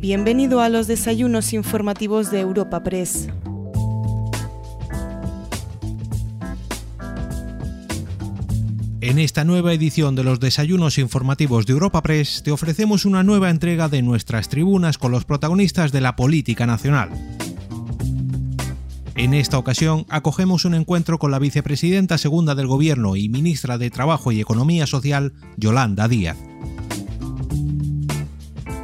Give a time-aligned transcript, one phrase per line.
[0.00, 3.28] Bienvenido a los desayunos informativos de Europa Press.
[9.02, 13.50] En esta nueva edición de los desayunos informativos de Europa Press te ofrecemos una nueva
[13.50, 17.10] entrega de nuestras tribunas con los protagonistas de la política nacional.
[19.16, 23.90] En esta ocasión acogemos un encuentro con la vicepresidenta segunda del Gobierno y ministra de
[23.90, 26.38] Trabajo y Economía Social, Yolanda Díaz.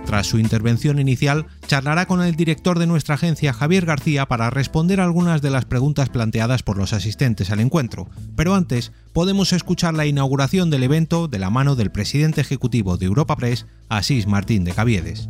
[0.07, 5.01] Tras su intervención inicial, charlará con el director de nuestra agencia, Javier García, para responder
[5.01, 8.09] algunas de las preguntas planteadas por los asistentes al encuentro.
[8.37, 13.07] Pero antes, podemos escuchar la inauguración del evento de la mano del presidente ejecutivo de
[13.07, 15.27] Europa Press, Asís Martín de Caviedes.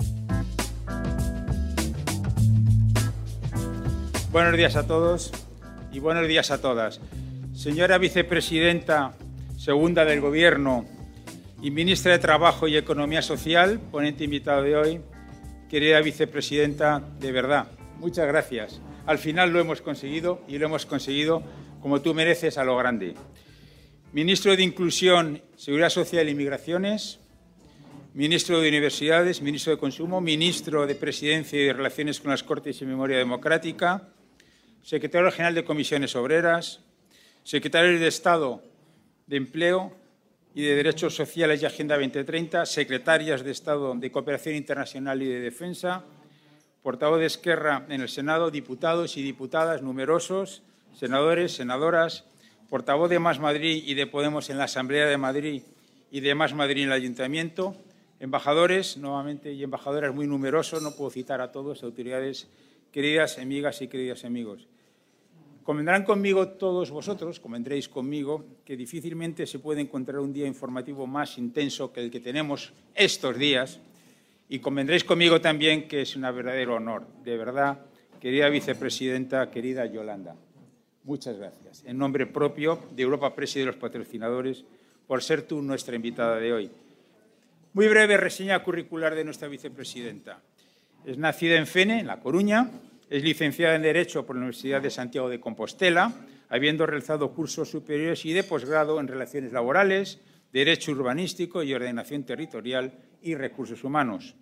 [4.30, 5.32] Buenos días a todos
[5.90, 7.00] y buenos días a todas.
[7.54, 9.14] Señora vicepresidenta
[9.56, 10.84] segunda del Gobierno
[11.66, 15.00] y ministra de Trabajo y Economía Social, ponente invitado de hoy,
[15.68, 17.66] querida vicepresidenta, de verdad,
[17.98, 18.80] muchas gracias.
[19.04, 21.42] Al final lo hemos conseguido y lo hemos conseguido
[21.82, 23.16] como tú mereces a lo grande.
[24.12, 27.18] Ministro de Inclusión, Seguridad Social y Migraciones,
[28.14, 32.80] ministro de Universidades, ministro de Consumo, ministro de Presidencia y de Relaciones con las Cortes
[32.80, 34.10] y Memoria Democrática,
[34.82, 36.84] secretario general de Comisiones Obreras,
[37.42, 38.62] secretario de Estado
[39.26, 40.05] de Empleo
[40.56, 45.38] y de Derechos Sociales y Agenda 2030, secretarias de Estado de Cooperación Internacional y de
[45.38, 46.02] Defensa,
[46.82, 50.62] portavoz de Esquerra en el Senado, diputados y diputadas numerosos,
[50.94, 52.24] senadores, senadoras,
[52.70, 55.62] portavoz de Más Madrid y de Podemos en la Asamblea de Madrid
[56.10, 57.76] y de Más Madrid en el Ayuntamiento,
[58.18, 62.48] embajadores, nuevamente, y embajadoras muy numerosos, no puedo citar a todos, autoridades
[62.92, 64.66] queridas amigas y queridos amigos.
[65.66, 71.38] Convendrán conmigo todos vosotros, convendréis conmigo, que difícilmente se puede encontrar un día informativo más
[71.38, 73.80] intenso que el que tenemos estos días
[74.48, 77.80] y convendréis conmigo también que es un verdadero honor, de verdad,
[78.20, 80.36] querida vicepresidenta, querida Yolanda.
[81.02, 81.82] Muchas gracias.
[81.84, 84.64] En nombre propio de Europa Press y de los patrocinadores,
[85.08, 86.70] por ser tú nuestra invitada de hoy.
[87.72, 90.38] Muy breve reseña curricular de nuestra vicepresidenta.
[91.04, 92.70] Es nacida en Fene, en La Coruña,
[93.08, 96.12] es licenciada en Derecho por la Universidad de Santiago de Compostela,
[96.48, 100.20] habiendo realizado cursos superiores y de posgrado en Relaciones Laborales,
[100.52, 104.34] Derecho Urbanístico y Ordenación Territorial y Recursos Humanos.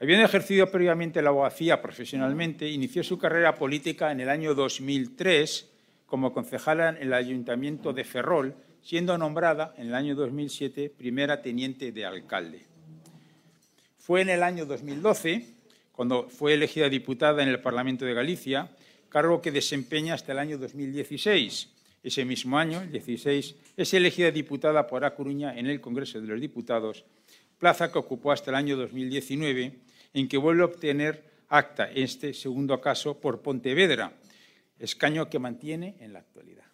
[0.00, 5.70] Habiendo ejercido previamente la abogacía profesionalmente, inició su carrera política en el año 2003
[6.06, 11.92] como concejala en el Ayuntamiento de Ferrol, siendo nombrada en el año 2007 primera teniente
[11.92, 12.64] de alcalde.
[13.98, 15.59] Fue en el año 2012
[16.00, 18.70] cuando fue elegida diputada en el Parlamento de Galicia,
[19.10, 21.68] cargo que desempeña hasta el año 2016.
[22.02, 26.26] Ese mismo año, el 16, es elegida diputada por A Coruña en el Congreso de
[26.26, 27.04] los Diputados,
[27.58, 29.74] plaza que ocupó hasta el año 2019,
[30.14, 34.14] en que vuelve a obtener acta, este segundo caso, por Pontevedra,
[34.78, 36.64] escaño que mantiene en la actualidad.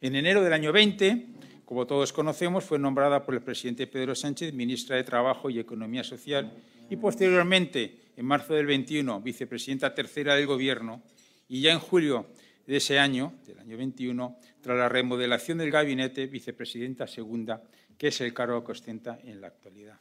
[0.00, 1.26] En enero del año 20,
[1.64, 6.04] como todos conocemos, fue nombrada por el presidente Pedro Sánchez ministra de Trabajo y Economía
[6.04, 6.52] Social
[6.90, 11.02] y posteriormente en marzo del 21, vicepresidenta tercera del Gobierno,
[11.48, 12.26] y ya en julio
[12.66, 17.62] de ese año, del año 21, tras la remodelación del gabinete, vicepresidenta segunda,
[17.98, 19.98] que es el cargo que ostenta en la actualidad.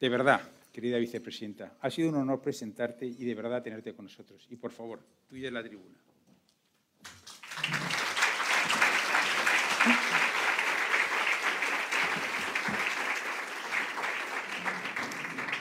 [0.00, 0.40] De verdad,
[0.72, 4.46] querida vicepresidenta, ha sido un honor presentarte y de verdad tenerte con nosotros.
[4.50, 5.96] Y por favor, tuya la tribuna.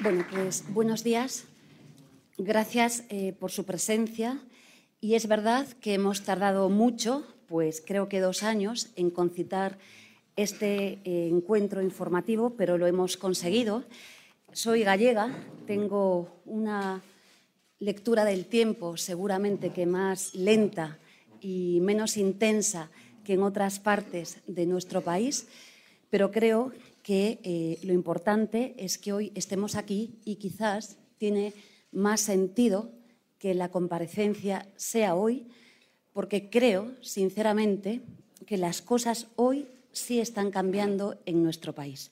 [0.03, 1.45] Bueno, pues buenos días.
[2.37, 4.37] Gracias eh, por su presencia.
[4.99, 9.79] Y es verdad que hemos tardado mucho, pues creo que dos años, en concitar
[10.35, 13.85] este eh, encuentro informativo, pero lo hemos conseguido.
[14.51, 15.31] Soy gallega,
[15.67, 17.01] tengo una
[17.79, 20.99] lectura del tiempo seguramente que más lenta
[21.39, 22.91] y menos intensa
[23.23, 25.47] que en otras partes de nuestro país,
[26.09, 26.73] pero creo
[27.03, 31.53] que eh, lo importante es que hoy estemos aquí y quizás tiene
[31.91, 32.89] más sentido
[33.37, 35.45] que la comparecencia sea hoy,
[36.13, 38.01] porque creo, sinceramente,
[38.47, 42.11] que las cosas hoy sí están cambiando en nuestro país.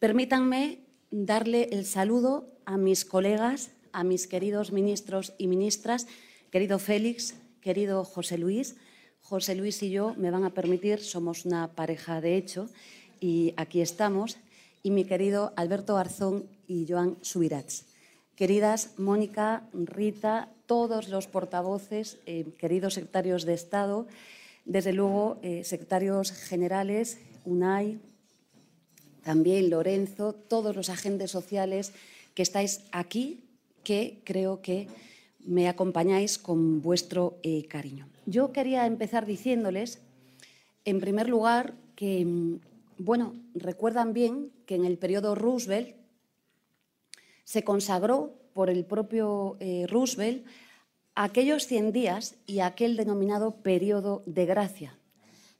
[0.00, 0.80] Permítanme
[1.12, 6.08] darle el saludo a mis colegas, a mis queridos ministros y ministras,
[6.50, 8.76] querido Félix, querido José Luis.
[9.20, 12.68] José Luis y yo, me van a permitir, somos una pareja de hecho,
[13.22, 14.36] y aquí estamos,
[14.82, 17.86] y mi querido Alberto Garzón y Joan Subirats.
[18.34, 24.08] Queridas Mónica, Rita, todos los portavoces, eh, queridos secretarios de Estado,
[24.64, 28.00] desde luego eh, secretarios generales, UNAI,
[29.22, 31.92] también Lorenzo, todos los agentes sociales,
[32.34, 33.44] que estáis aquí,
[33.84, 34.88] que creo que
[35.46, 38.08] me acompañáis con vuestro eh, cariño.
[38.26, 40.00] Yo quería empezar diciéndoles,
[40.84, 42.71] en primer lugar, que, mm,
[43.04, 45.96] bueno, recuerdan bien que en el periodo Roosevelt
[47.44, 50.46] se consagró por el propio eh, Roosevelt
[51.14, 54.98] aquellos 100 días y aquel denominado periodo de gracia.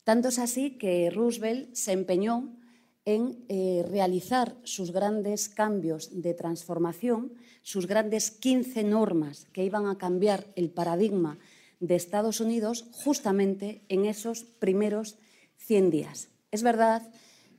[0.04, 2.56] Tanto es así que Roosevelt se empeñó
[3.04, 9.98] en eh, realizar sus grandes cambios de transformación, sus grandes 15 normas que iban a
[9.98, 11.38] cambiar el paradigma
[11.80, 15.18] de Estados Unidos justamente en esos primeros
[15.56, 16.28] 100 días.
[16.52, 17.02] Es verdad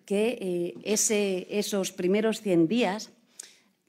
[0.05, 3.09] que eh, esos primeros 100 días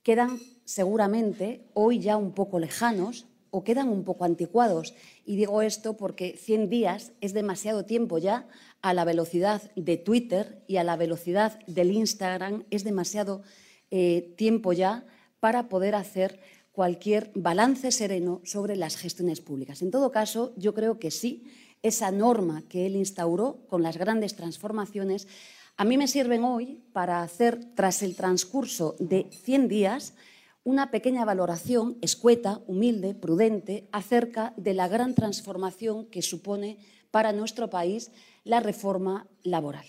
[0.03, 4.95] quedan seguramente hoy ya un poco lejanos o quedan un poco anticuados.
[5.25, 8.49] Y digo esto porque 100 días es demasiado tiempo ya
[8.83, 13.43] a la velocidad de Twitter y a la velocidad del Instagram, es demasiado
[13.91, 15.07] eh, tiempo ya
[15.41, 16.41] para poder hacer
[16.73, 19.81] cualquier balance sereno sobre las gestiones públicas.
[19.83, 21.45] En todo caso, yo creo que sí,
[21.85, 25.29] esa norma que él instauró con las grandes transformaciones,
[25.77, 30.15] a mí me sirven hoy para hacer, tras el transcurso de 100 días,
[30.63, 36.79] una pequeña valoración escueta, humilde, prudente, acerca de la gran transformación que supone
[37.11, 38.13] para nuestro país
[38.45, 39.87] la reforma laboral.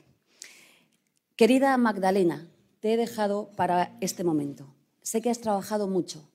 [1.35, 2.49] Querida Magdalena,
[2.79, 4.73] te he dejado para este momento.
[5.01, 6.29] Sé que has trabajado mucho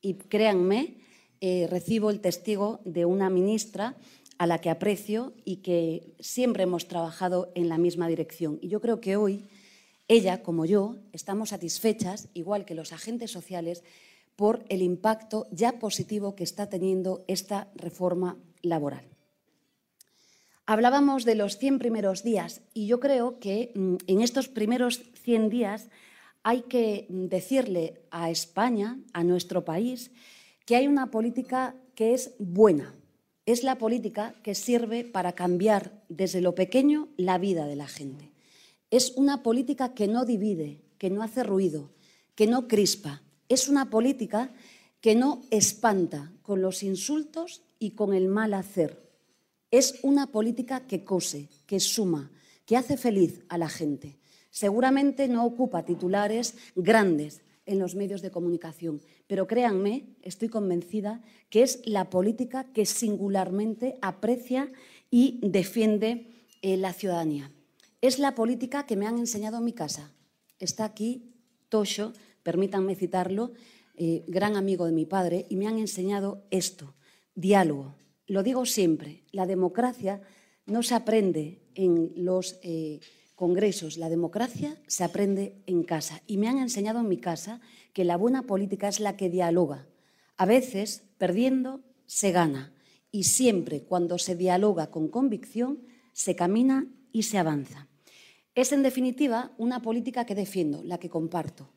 [0.00, 0.98] y créanme,
[1.40, 3.94] eh, recibo el testigo de una ministra
[4.38, 8.58] a la que aprecio y que siempre hemos trabajado en la misma dirección.
[8.60, 9.44] Y yo creo que hoy
[10.08, 13.82] ella, como yo, estamos satisfechas, igual que los agentes sociales,
[14.36, 19.04] por el impacto ya positivo que está teniendo esta reforma laboral.
[20.66, 25.48] Hablábamos de los 100 primeros días y yo creo que mm, en estos primeros 100
[25.48, 25.88] días
[26.42, 30.10] hay que decirle a España, a nuestro país,
[30.64, 32.95] que hay una política que es buena.
[33.46, 38.32] Es la política que sirve para cambiar desde lo pequeño la vida de la gente.
[38.90, 41.92] Es una política que no divide, que no hace ruido,
[42.34, 43.22] que no crispa.
[43.48, 44.52] Es una política
[45.00, 49.08] que no espanta con los insultos y con el mal hacer.
[49.70, 52.32] Es una política que cose, que suma,
[52.64, 54.18] que hace feliz a la gente.
[54.50, 61.20] Seguramente no ocupa titulares grandes en los medios de comunicación, pero créanme, estoy convencida
[61.50, 64.72] que es la política que singularmente aprecia
[65.10, 66.30] y defiende
[66.62, 67.52] eh, la ciudadanía.
[68.00, 70.12] Es la política que me han enseñado en mi casa.
[70.58, 71.34] Está aquí
[71.68, 73.52] Tosho, permítanme citarlo,
[73.96, 76.94] eh, gran amigo de mi padre, y me han enseñado esto,
[77.34, 77.94] diálogo.
[78.26, 80.20] Lo digo siempre, la democracia
[80.66, 83.00] no se aprende en los eh,
[83.36, 86.22] congresos, la democracia se aprende en casa.
[86.26, 87.60] Y me han enseñado en mi casa
[87.92, 89.86] que la buena política es la que dialoga.
[90.36, 92.72] A veces, perdiendo, se gana.
[93.12, 97.88] Y siempre, cuando se dialoga con convicción, se camina y se avanza.
[98.54, 101.68] Es, en definitiva, una política que defiendo, la que comparto,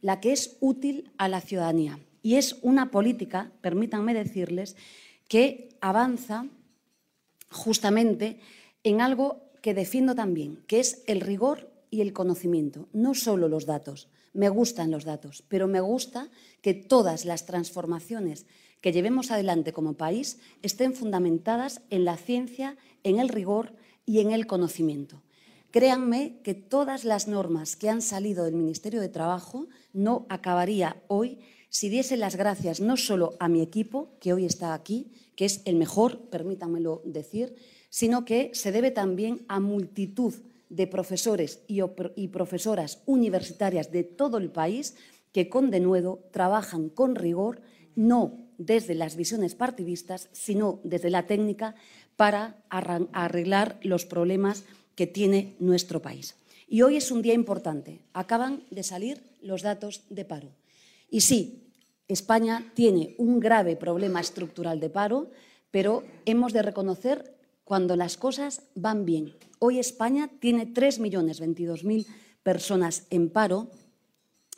[0.00, 1.98] la que es útil a la ciudadanía.
[2.22, 4.76] Y es una política, permítanme decirles,
[5.26, 6.46] que avanza
[7.50, 8.38] justamente
[8.84, 13.66] en algo que defiendo también, que es el rigor y el conocimiento, no solo los
[13.66, 14.08] datos.
[14.32, 16.28] Me gustan los datos, pero me gusta
[16.62, 18.46] que todas las transformaciones
[18.80, 23.74] que llevemos adelante como país estén fundamentadas en la ciencia, en el rigor
[24.06, 25.22] y en el conocimiento.
[25.70, 31.38] Créanme que todas las normas que han salido del Ministerio de Trabajo no acabaría hoy
[31.70, 35.60] si diese las gracias no solo a mi equipo, que hoy está aquí, que es
[35.66, 37.54] el mejor, permítanmelo decir,
[37.88, 40.34] sino que se debe también a multitud
[40.68, 44.96] de profesores y, profesoras universitarias de todo el país
[45.32, 47.62] que con denuedo trabajan con rigor,
[47.94, 51.74] no desde las visiones partidistas, sino desde la técnica
[52.16, 54.64] para arreglar los problemas
[54.94, 56.34] que tiene nuestro país.
[56.66, 58.00] Y hoy es un día importante.
[58.12, 60.50] Acaban de salir los datos de paro.
[61.08, 61.72] Y sí,
[62.08, 65.30] España tiene un grave problema estructural de paro,
[65.70, 67.37] pero hemos de reconocer
[67.68, 69.34] cuando las cosas van bien.
[69.58, 72.06] Hoy España tiene 3.022.000
[72.42, 73.68] personas en paro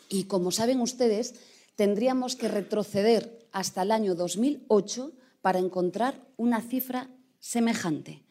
[0.08, 1.34] y, como saben ustedes,
[1.74, 5.10] tendríamos que retroceder hasta el año 2008
[5.42, 8.22] para encontrar una cifra semejante.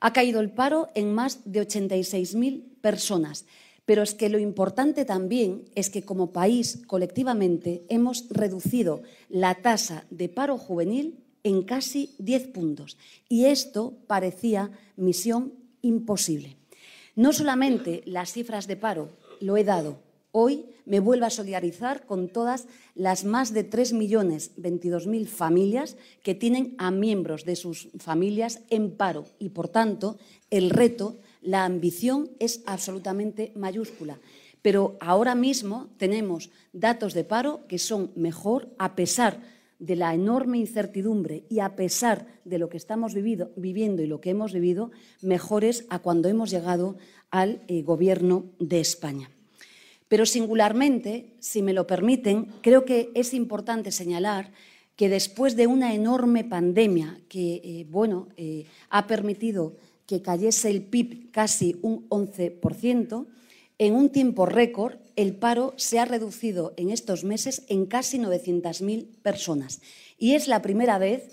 [0.00, 3.46] Ha caído el paro en más de 86.000 personas.
[3.84, 10.06] Pero es que lo importante también es que como país, colectivamente, hemos reducido la tasa
[10.10, 12.98] de paro juvenil en casi 10 puntos.
[13.28, 16.56] Y esto parecía misión imposible.
[17.14, 19.10] No solamente las cifras de paro,
[19.40, 20.00] lo he dado,
[20.36, 26.90] Hoy me vuelvo a solidarizar con todas las más de 3.022.000 familias que tienen a
[26.90, 30.18] miembros de sus familias en paro y, por tanto,
[30.50, 34.18] el reto, la ambición es absolutamente mayúscula.
[34.60, 39.40] Pero ahora mismo tenemos datos de paro que son mejor a pesar
[39.78, 44.30] de la enorme incertidumbre y a pesar de lo que estamos viviendo y lo que
[44.30, 44.90] hemos vivido,
[45.20, 46.96] mejores a cuando hemos llegado
[47.30, 49.30] al eh, Gobierno de España.
[50.08, 54.52] Pero singularmente, si me lo permiten, creo que es importante señalar
[54.96, 59.74] que después de una enorme pandemia que eh, bueno, eh, ha permitido
[60.06, 63.26] que cayese el PIB casi un 11%,
[63.78, 69.06] en un tiempo récord el paro se ha reducido en estos meses en casi 900.000
[69.22, 69.80] personas.
[70.18, 71.30] Y es la primera vez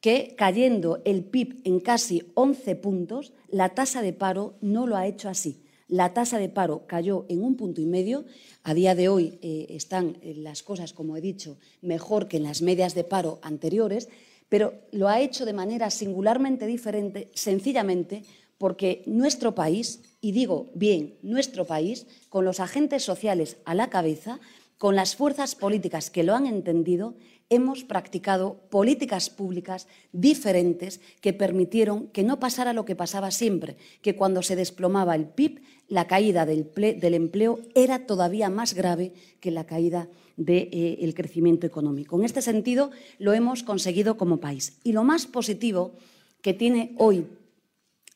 [0.00, 5.06] que, cayendo el PIB en casi 11 puntos, la tasa de paro no lo ha
[5.06, 5.62] hecho así.
[5.88, 8.24] La tasa de paro cayó en un punto y medio.
[8.62, 12.42] A día de hoy eh, están eh, las cosas, como he dicho, mejor que en
[12.42, 14.08] las medias de paro anteriores,
[14.48, 18.24] pero lo ha hecho de manera singularmente diferente, sencillamente
[18.64, 24.40] porque nuestro país, y digo bien, nuestro país, con los agentes sociales a la cabeza,
[24.78, 27.12] con las fuerzas políticas que lo han entendido,
[27.50, 34.16] hemos practicado políticas públicas diferentes que permitieron que no pasara lo que pasaba siempre, que
[34.16, 36.64] cuando se desplomaba el PIB, la caída del,
[37.02, 42.16] empleo era todavía más grave que la caída del eh, crecimiento económico.
[42.16, 44.78] En este sentido, lo hemos conseguido como país.
[44.84, 45.92] Y lo más positivo
[46.40, 47.26] que tiene hoy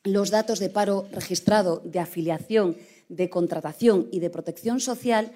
[0.03, 2.77] los datos de paro registrado, de afiliación,
[3.09, 5.31] de contratación y de protección social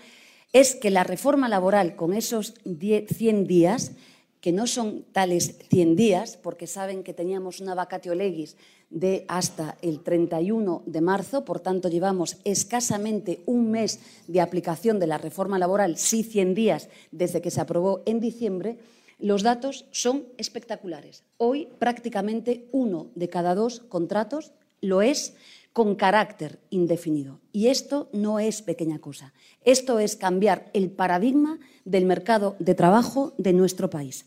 [0.53, 3.91] es que la reforma laboral con esos 100 días,
[4.39, 8.55] que no son tales 100 días, porque saben que teníamos una vacatio legis
[8.89, 15.07] de hasta el 31 de marzo, por tanto llevamos escasamente un mes de aplicación de
[15.07, 18.77] la reforma laboral, sí 100 días desde que se aprobó en diciembre,
[19.19, 21.23] los datos son espectaculares.
[21.37, 25.33] Hoy prácticamente uno de cada dos contratos lo es
[25.73, 27.39] con carácter indefinido.
[27.51, 29.33] Y esto no es pequeña cosa.
[29.65, 34.25] Esto es cambiar el paradigma del mercado de trabajo de nuestro país.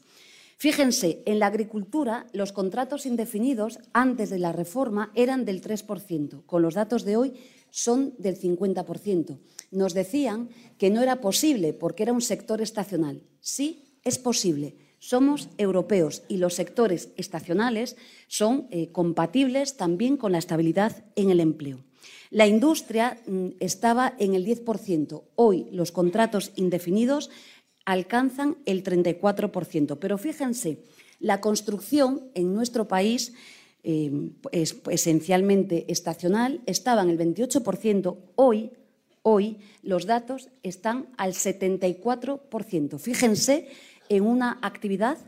[0.59, 6.63] Fíjense, en la agricultura los contratos indefinidos antes de la reforma eran del 3%, con
[6.63, 7.35] los datos de hoy
[7.71, 9.39] son del 50%.
[9.71, 13.23] Nos decían que no era posible porque era un sector estacional.
[13.41, 17.97] Sí, es posible somos europeos y los sectores estacionales
[18.29, 21.85] son eh, compatibles también con la estabilidad en el empleo.
[22.31, 25.23] La industria mm, estaba en el 10%.
[25.37, 27.31] Hoy los contratos indefinidos
[27.85, 29.99] alcanzan el 34%.
[30.01, 30.83] Pero fíjense,
[31.21, 33.33] la construcción en nuestro país
[33.85, 34.11] eh,
[34.51, 38.17] es esencialmente estacional, estaba en el 28%.
[38.35, 38.73] Hoy,
[39.23, 42.99] hoy los datos están al 74%.
[42.99, 43.69] Fíjense
[44.09, 45.19] en una actividad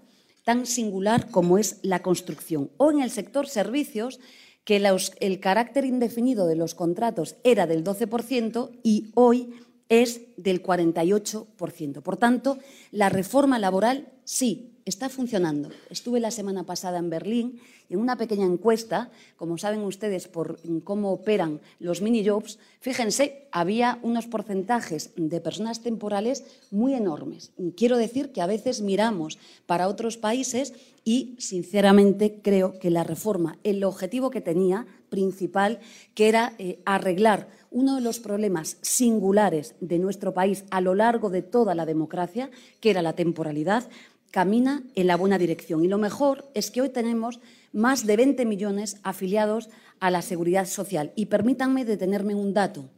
[0.44, 4.20] tan singular como es la construcción o en el sector servicios
[4.64, 4.76] que
[5.20, 9.54] el carácter indefinido de los contratos era del 12% y hoy
[9.88, 12.02] es del 48%.
[12.02, 12.58] Por tanto,
[12.90, 15.70] la reforma laboral sí está funcionando.
[15.90, 20.58] Estuve la semana pasada en Berlín y en una pequeña encuesta, como saben ustedes por
[20.84, 27.52] cómo operan los mini jobs, fíjense, había unos porcentajes de personas temporales muy enormes.
[27.76, 33.58] Quiero decir que a veces miramos para otros países y sinceramente creo que la reforma,
[33.64, 35.80] el objetivo que tenía principal,
[36.14, 41.30] que era eh, arreglar uno de los problemas singulares de nuestro país a lo largo
[41.30, 43.88] de toda la democracia, que era la temporalidad,
[44.30, 45.84] camina en la buena dirección.
[45.84, 47.40] Y lo mejor es que hoy tenemos
[47.72, 49.68] más de 20 millones afiliados
[50.00, 51.12] a la seguridad social.
[51.16, 52.90] Y permítanme detenerme en un dato.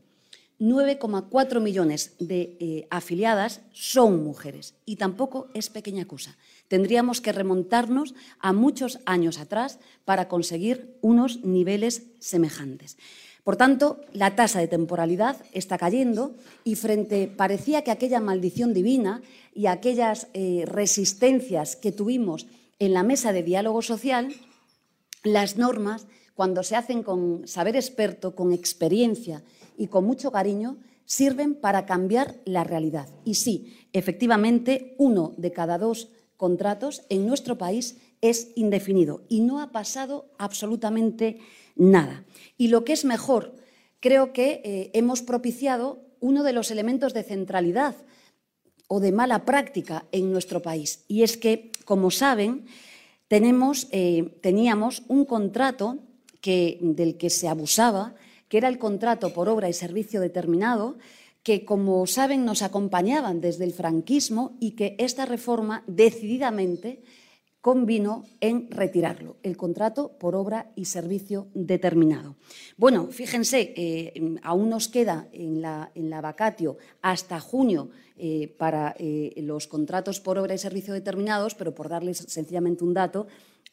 [0.60, 6.36] 9,4 millones de eh, afiliadas son mujeres y tampoco es pequeña cosa.
[6.68, 12.98] Tendríamos que remontarnos a muchos años atrás para conseguir unos niveles semejantes.
[13.50, 19.22] Por tanto, la tasa de temporalidad está cayendo y frente, parecía que aquella maldición divina
[19.52, 22.46] y aquellas eh, resistencias que tuvimos
[22.78, 24.32] en la mesa de diálogo social,
[25.24, 29.42] las normas, cuando se hacen con saber experto, con experiencia
[29.76, 33.08] y con mucho cariño, sirven para cambiar la realidad.
[33.24, 39.60] Y sí, efectivamente, uno de cada dos contratos en nuestro país es indefinido y no
[39.60, 41.50] ha pasado absolutamente nada.
[42.56, 43.54] Y lo que es mejor,
[44.00, 47.96] creo que eh, hemos propiciado uno de los elementos de centralidad
[48.88, 51.04] o de mala práctica en nuestro país.
[51.08, 52.66] Y es que, como saben,
[53.28, 55.98] tenemos, eh, teníamos un contrato
[56.40, 58.14] que, del que se abusaba,
[58.48, 60.98] que era el contrato por obra y servicio determinado,
[61.42, 67.02] que, como saben, nos acompañaban desde el franquismo y que esta reforma decididamente
[67.60, 72.36] convino en retirarlo, el contrato por obra y servicio determinado.
[72.76, 78.94] Bueno, fíjense, eh, aún nos queda en la, en la vacatio hasta junio eh, para
[78.98, 83.26] eh, los contratos por obra y servicio determinados, pero por darles sencillamente un dato,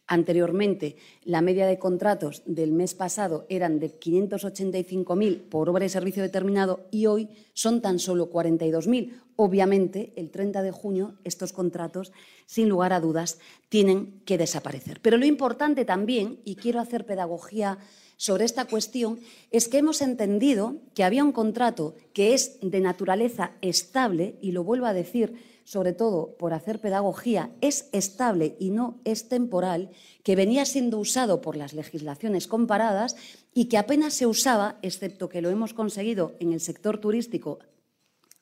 [0.07, 0.95] Anteriormente,
[1.25, 6.87] la media de contratos del mes pasado eran de 585.000 por obra y servicio determinado
[6.91, 9.19] y hoy son tan solo 42.000.
[9.35, 12.13] Obviamente, el 30 de junio estos contratos,
[12.45, 13.37] sin lugar a dudas,
[13.67, 15.01] tienen que desaparecer.
[15.01, 17.77] Pero lo importante también, y quiero hacer pedagogía
[18.15, 19.19] sobre esta cuestión,
[19.51, 24.63] es que hemos entendido que había un contrato que es de naturaleza estable, y lo
[24.63, 29.89] vuelvo a decir, sobre todo por hacer pedagogía, es estable y no es temporal,
[30.23, 33.17] que venía siendo usado por las legislaciones comparadas
[33.53, 37.59] y que apenas se usaba, excepto que lo hemos conseguido en el sector turístico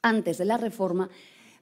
[0.04, 1.10] antes de la reforma,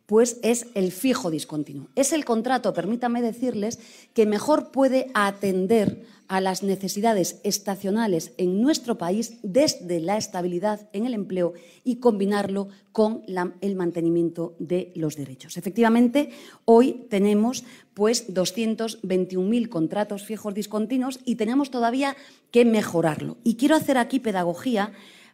[0.05, 1.87] pues es el fijo discontinuo.
[1.95, 3.79] Es el contrato, permítame decirles,
[4.13, 11.05] que mejor puede atender a las necesidades estacionales en nuestro país desde la estabilidad en
[11.05, 13.23] el empleo y combinarlo con
[13.61, 15.57] el mantenimiento de los derechos.
[15.57, 16.31] Efectivamente,
[16.65, 22.15] hoy tenemos pues 221.000 contratos fijos discontinuos y tenemos todavía
[22.51, 23.37] que mejorarlo.
[23.43, 24.93] Y quiero hacer aquí pedagogía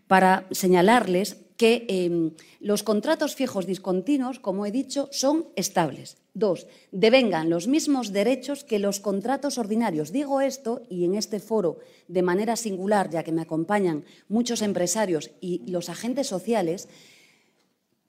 [0.10, 6.18] para señalarles que em, los contratos fijos discontinuos, como he dicho, son estables.
[6.34, 10.12] Dos, devengan los mismos derechos que los contratos ordinarios.
[10.12, 15.30] Digo esto, y en este foro de manera singular, ya que me acompañan muchos empresarios
[15.42, 16.89] y los agentes sociales,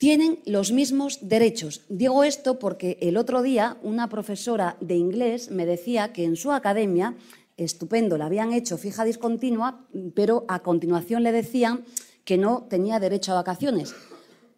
[0.00, 1.83] tienen los mismos derechos.
[1.90, 6.52] Digo esto porque el otro día una profesora de inglés me decía que en su
[6.52, 7.16] academia,
[7.64, 11.85] estupendo, la habían hecho fija discontinua, pero a continuación le decían
[12.25, 13.95] que no tenía derecho a vacaciones.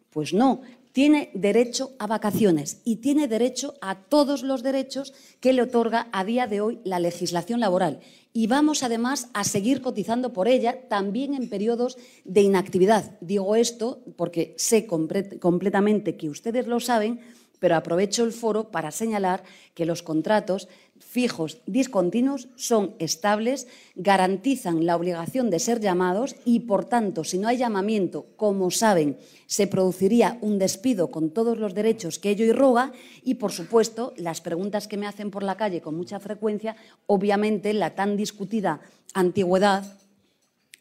[0.09, 0.61] Pues no,
[0.93, 6.23] tiene derecho a vacaciones y tiene derecho a todos los derechos que le otorga a
[6.23, 7.99] día de hoy la legislación laboral.
[8.31, 13.17] Y vamos además a seguir cotizando por ella también en periodos de inactividad.
[13.21, 17.19] Digo esto porque sé completamente que ustedes lo saben,
[17.59, 20.67] pero aprovecho el foro para señalar que los contratos
[21.13, 27.47] fijos discontinuos son estables, garantizan la obligación de ser llamados y, por tanto, si no
[27.47, 32.93] hay llamamiento, como saben, se produciría un despido con todos los derechos que ello irroga
[33.21, 37.73] y, por supuesto, las preguntas que me hacen por la calle con mucha frecuencia, obviamente
[37.73, 38.81] la tan discutida
[39.13, 39.85] antigüedad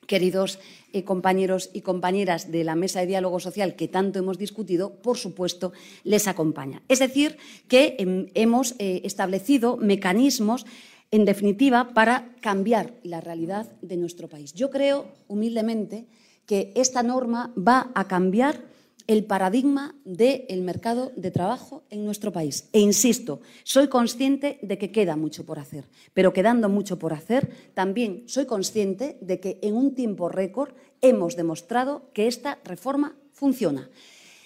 [0.07, 0.59] queridos
[0.93, 5.17] eh, compañeros y compañeras de la mesa de diálogo social que tanto hemos discutido, por
[5.17, 5.73] supuesto,
[6.05, 6.83] les acompaña.
[6.89, 7.39] Es decir,
[7.69, 10.67] que em, hemos eh, establecido mecanismos,
[11.11, 14.55] en definitiva, para cambiar la realidad de nuestro país.
[14.55, 16.07] Yo creo, humildemente,
[16.47, 18.72] que esta norma va a cambiar
[19.07, 22.69] el paradigma del mercado de trabajo en nuestro país.
[22.73, 27.51] E insisto, soy consciente de que queda mucho por hacer, pero quedando mucho por hacer,
[27.75, 33.91] también soy consciente de que en un tiempo récord hemos demostrado que esta reforma funciona.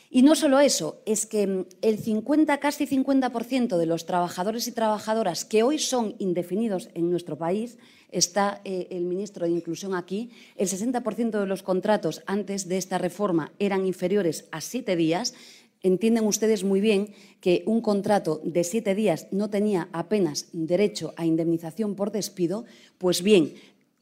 [0.09, 5.45] Y no solo eso, es que el 50, casi 50% de los trabajadores y trabajadoras
[5.45, 7.77] que hoy son indefinidos en nuestro país
[8.11, 12.99] está eh, el ministro de Inclusión aquí, el 60% de los contratos antes de esta
[12.99, 15.35] reforma eran inferiores a siete días.
[15.83, 21.27] Entienden ustedes muy bien que un contrato de siete días no tenía apenas derecho a
[21.27, 22.65] indemnización por despido.
[22.99, 23.55] Pues bien,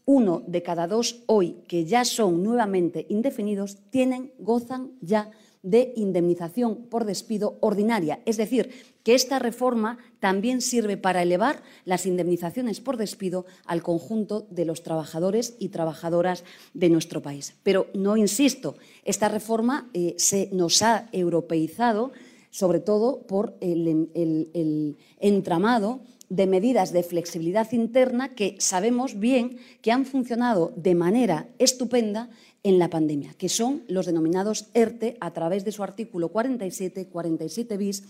[0.06, 5.30] uno de cada dos hoy que ya son nuevamente indefinidos tienen, gozan ya
[5.62, 8.20] de indemnización por despido ordinaria.
[8.26, 8.70] Es decir,
[9.04, 14.82] que esta reforma también sirve para elevar las indemnizaciones por despido al conjunto de los
[14.82, 17.54] trabajadores y trabajadoras de nuestro país.
[17.62, 22.10] Pero no insisto, esta reforma eh, se nos ha europeizado
[22.50, 29.92] sobre todo por el, el entramado de medidas de flexibilidad interna que sabemos bien que
[29.92, 32.30] han funcionado de manera estupenda
[32.62, 37.76] en la pandemia, que son los denominados ERTE a través de su artículo 47, 47
[37.76, 38.04] bis,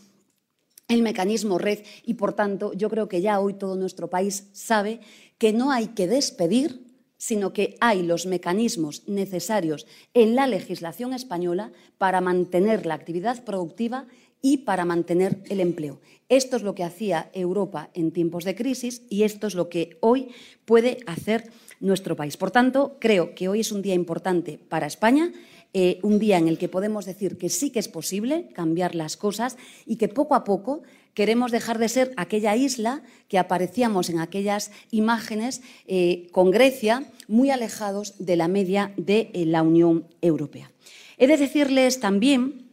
[0.95, 5.01] el mecanismo red y, por tanto, yo creo que ya hoy todo nuestro país sabe
[5.39, 6.85] que no hay que despedir,
[7.19, 14.07] sino que hay los mecanismos necesarios en la legislación española para mantener la actividad productiva
[14.43, 16.01] y para mantener el empleo.
[16.29, 19.97] Esto es lo que hacía Europa en tiempos de crisis y esto es lo que
[20.01, 20.29] hoy
[20.67, 22.37] puede hacer nuestro país.
[22.37, 25.33] Por tanto, creo que hoy es un día importante para España,
[25.77, 29.17] eh, un día en el que podemos decir que sí que es posible cambiar las
[29.17, 29.57] cosas
[29.87, 30.85] y que poco a poco
[31.15, 37.51] queremos dejar de ser aquella isla que aparecíamos en aquellas imágenes eh, con Grecia, muy
[37.51, 40.71] alejados de la media de eh, la Unión Europea.
[41.19, 42.71] He de decirles también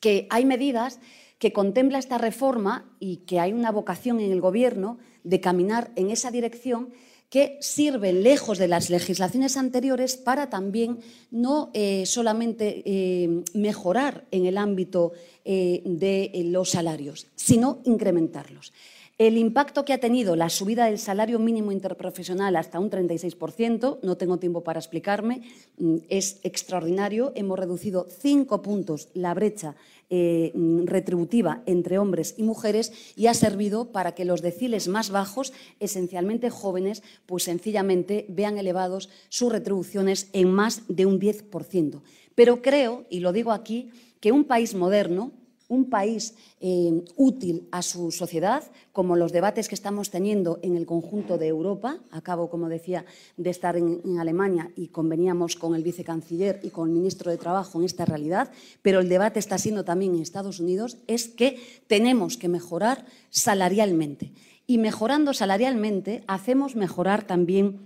[0.00, 1.00] que hay medidas
[1.40, 6.10] que contempla esta reforma y que hay una vocación en el Gobierno de caminar en
[6.10, 6.90] esa dirección
[7.34, 11.00] que sirven lejos de las legislaciones anteriores para también
[11.32, 15.10] no eh, solamente eh, mejorar en el ámbito
[15.44, 18.72] eh, de los salarios, sino incrementarlos.
[19.18, 24.16] El impacto que ha tenido la subida del salario mínimo interprofesional hasta un 36%, no
[24.16, 25.42] tengo tiempo para explicarme,
[25.78, 27.32] mm, es extraordinario.
[27.34, 29.74] Hemos reducido cinco puntos la brecha
[30.10, 35.10] eh, mm, retributiva entre hombres y mujeres y ha servido para que los deciles más
[35.10, 42.02] bajos, esencialmente jóvenes, pues sencillamente vean elevados sus retribuciones en más de un 10%.
[42.34, 43.90] Pero creo, y lo digo aquí,
[44.20, 45.32] que un país moderno,
[45.68, 50.86] un país eh, útil a su sociedad, como los debates que estamos teniendo en el
[50.86, 51.98] conjunto de Europa.
[52.10, 53.04] Acabo, como decía,
[53.36, 57.38] de estar en, en, Alemania y conveníamos con el vicecanciller y con el ministro de
[57.38, 58.50] Trabajo en esta realidad,
[58.82, 64.32] pero el debate está siendo también en Estados Unidos, es que tenemos que mejorar salarialmente.
[64.66, 67.80] Y mejorando salarialmente hacemos mejorar también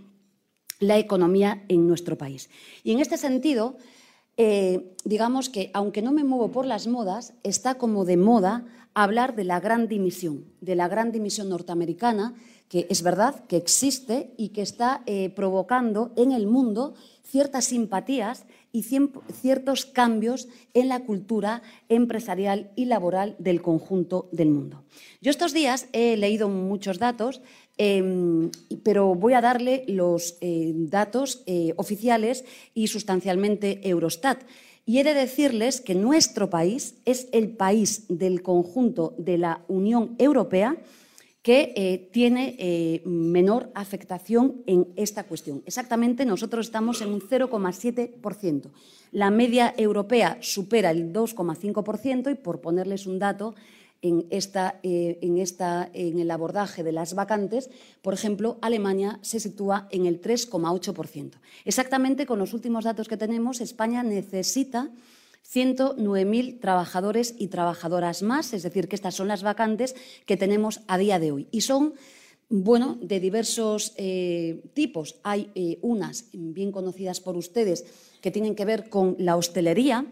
[0.80, 2.50] la economía en nuestro país.
[2.84, 3.76] Y en este sentido,
[4.38, 9.34] eh, digamos que, aunque no me muevo por las modas, está como de moda hablar
[9.34, 12.34] de la gran dimisión, de la gran dimisión norteamericana,
[12.68, 18.46] que es verdad que existe y que está eh, provocando en el mundo ciertas simpatías
[18.70, 24.84] y ciertos cambios en la cultura empresarial y laboral del conjunto del mundo.
[25.20, 27.40] Yo estos días he leído muchos datos
[27.78, 28.50] Em,
[28.82, 34.42] pero voy a darle los eh, datos eh, oficiales y sustancialmente Eurostat.
[34.84, 40.16] Y he de decirles que nuestro país es el país del conjunto de la Unión
[40.18, 40.76] Europea
[41.42, 45.62] que eh, tiene menor afectación en esta cuestión.
[45.64, 48.70] Exactamente, nosotros estamos en un 0,7%.
[49.12, 53.54] La media europea supera el 2,5% y, por ponerles un dato,
[54.02, 57.70] en, esta, eh, en, esta, en el abordaje de las vacantes,
[58.02, 61.32] por ejemplo, Alemania se sitúa en el 3,8%.
[61.64, 64.90] Exactamente con los últimos datos que tenemos, España necesita
[65.52, 70.98] 109.000 trabajadores y trabajadoras más, es decir, que estas son las vacantes que tenemos a
[70.98, 71.48] día de hoy.
[71.50, 71.94] Y son
[72.50, 75.16] bueno, de diversos eh, tipos.
[75.22, 77.84] Hay eh, unas bien conocidas por ustedes
[78.22, 80.06] que tienen que ver con la hostelería,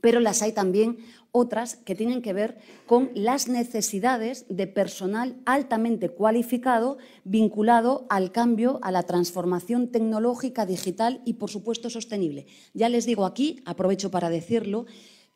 [0.00, 0.98] pero las hay también
[1.32, 8.78] otras que tienen que ver con las necesidades de personal altamente cualificado vinculado al cambio,
[8.82, 12.46] a la transformación tecnológica, digital y, por supuesto, sostenible.
[12.74, 14.86] Ya les digo aquí, aprovecho para decirlo,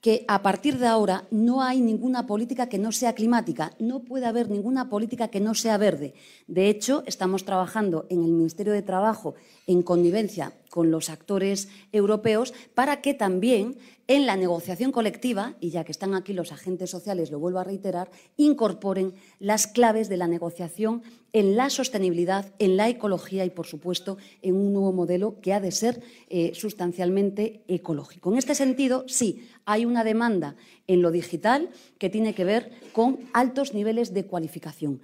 [0.03, 4.27] que a partir de ahora no hay ninguna política que no sea climática, no puede
[4.27, 6.15] haber ninguna política que no sea verde.
[6.49, 9.37] De hecho, estamos trabajando en el Ministerio de Trabajo
[9.69, 13.77] en connivencia con los actores europeos para que también
[14.09, 17.65] en la negociación colectiva, y ya que están aquí los agentes sociales, lo vuelvo a
[17.65, 21.03] reiterar, incorporen las claves de la negociación
[21.35, 25.61] en la sostenibilidad, en la ecología y, por supuesto, en un nuevo modelo que ha
[25.61, 28.33] de ser eh, sustancialmente ecológico.
[28.33, 30.57] En este sentido, sí, hay una demanda
[30.87, 35.03] en lo digital que tiene que ver con altos niveles de cualificación.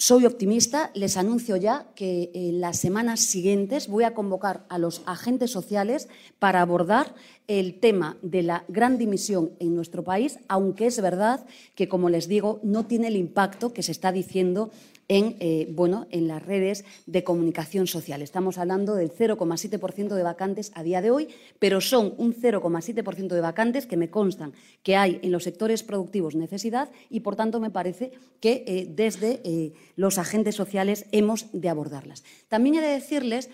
[0.00, 5.02] Soy optimista, les anuncio ya que en las semanas siguientes voy a convocar a los
[5.04, 6.08] agentes sociales
[6.38, 7.14] para abordar
[7.48, 12.28] el tema de la gran dimisión en nuestro país, aunque es verdad que, como les
[12.28, 14.70] digo, no tiene el impacto que se está diciendo
[15.10, 18.22] en, eh, bueno, en las redes de comunicación social.
[18.22, 23.40] Estamos hablando del 0,7% de vacantes a día de hoy, pero son un 0,7% de
[23.40, 24.52] vacantes que me constan
[24.84, 29.40] que hay en los sectores productivos necesidad y, por tanto, me parece que eh, desde
[29.42, 32.22] eh, los agentes sociales hemos de abordarlas.
[32.46, 33.50] También he de decirles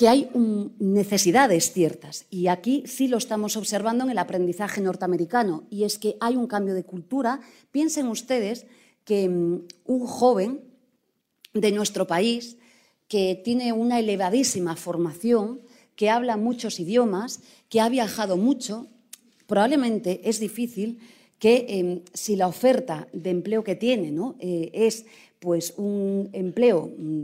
[0.00, 0.30] que hay
[0.80, 6.16] necesidades ciertas y aquí sí lo estamos observando en el aprendizaje norteamericano y es que
[6.20, 7.40] hay un cambio de cultura.
[7.70, 8.66] Piensen ustedes
[9.10, 10.60] que mm, un joven
[11.52, 12.58] de nuestro país
[13.08, 15.62] que tiene una elevadísima formación,
[15.96, 18.86] que habla muchos idiomas, que ha viajado mucho,
[19.48, 21.00] probablemente es difícil
[21.40, 24.36] que em, si la oferta de empleo que tiene ¿no?
[24.38, 25.06] Eh, es
[25.40, 27.22] pues un empleo mm,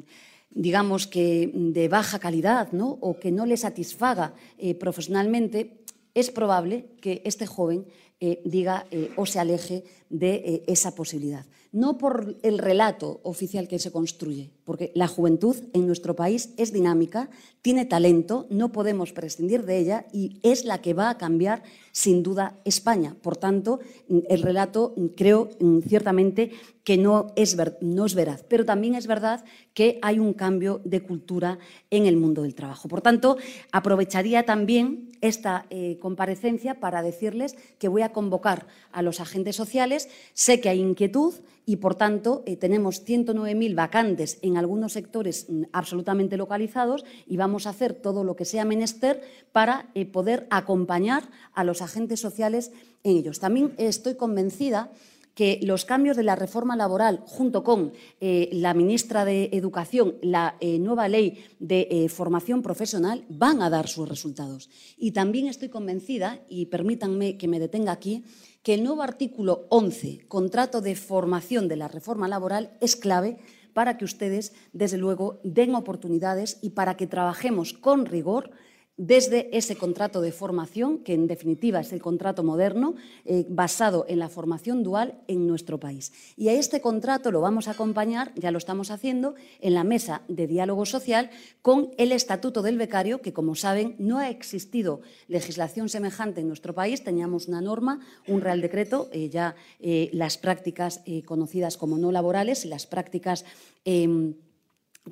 [0.50, 2.98] digamos que de baja calidad ¿no?
[3.00, 7.86] o que no le satisfaga eh, profesionalmente, es probable que este joven
[8.18, 11.44] eh, diga o se aleje de esa posibilidad.
[11.72, 16.72] No por el relato oficial que se construye, porque la juventud en nuestro país es
[16.72, 17.30] dinámica,
[17.62, 22.22] tiene talento, no podemos prescindir de ella y es la que va a cambiar sin
[22.22, 23.16] duda España.
[23.22, 25.50] Por tanto, el relato creo
[25.86, 26.52] ciertamente
[26.86, 31.58] que no es, veraz, pero también es verdad que hay un cambio de cultura
[31.90, 32.86] en el mundo del trabajo.
[32.86, 33.38] Por tanto,
[33.72, 40.08] aprovecharía también esta eh, comparecencia para decirles que voy a convocar a los agentes sociales.
[40.32, 41.34] Sé que hay inquietud
[41.68, 47.66] y, por tanto, eh, tenemos 109.000 vacantes en algunos sectores mm, absolutamente localizados y vamos
[47.66, 52.70] a hacer todo lo que sea menester para eh, poder acompañar a los agentes sociales
[53.02, 53.40] en ellos.
[53.40, 54.92] También estoy convencida
[55.34, 60.56] que los cambios de la reforma laboral, junto con eh, la ministra de Educación, la
[60.62, 64.70] nueva ley de formación profesional, van a dar sus resultados.
[64.96, 68.24] Y también estoy convencida, y permítanme que me detenga aquí,
[68.66, 73.36] que el nuevo artículo 11, contrato de formación de la reforma laboral, es clave
[73.74, 78.50] para que ustedes, desde luego, den oportunidades y para que trabajemos con rigor
[78.96, 84.18] desde ese contrato de formación, que en definitiva es el contrato moderno, eh, basado en
[84.18, 86.12] la formación dual en nuestro país.
[86.36, 90.22] Y a este contrato lo vamos a acompañar, ya lo estamos haciendo, en la mesa
[90.28, 91.30] de diálogo social
[91.60, 96.74] con el Estatuto del Becario, que como saben no ha existido legislación semejante en nuestro
[96.74, 97.04] país.
[97.04, 102.64] Teníamos una norma, un Real Decreto, eh, ya eh, las prácticas conocidas como no laborales
[102.64, 103.44] y las prácticas
[103.84, 104.34] em,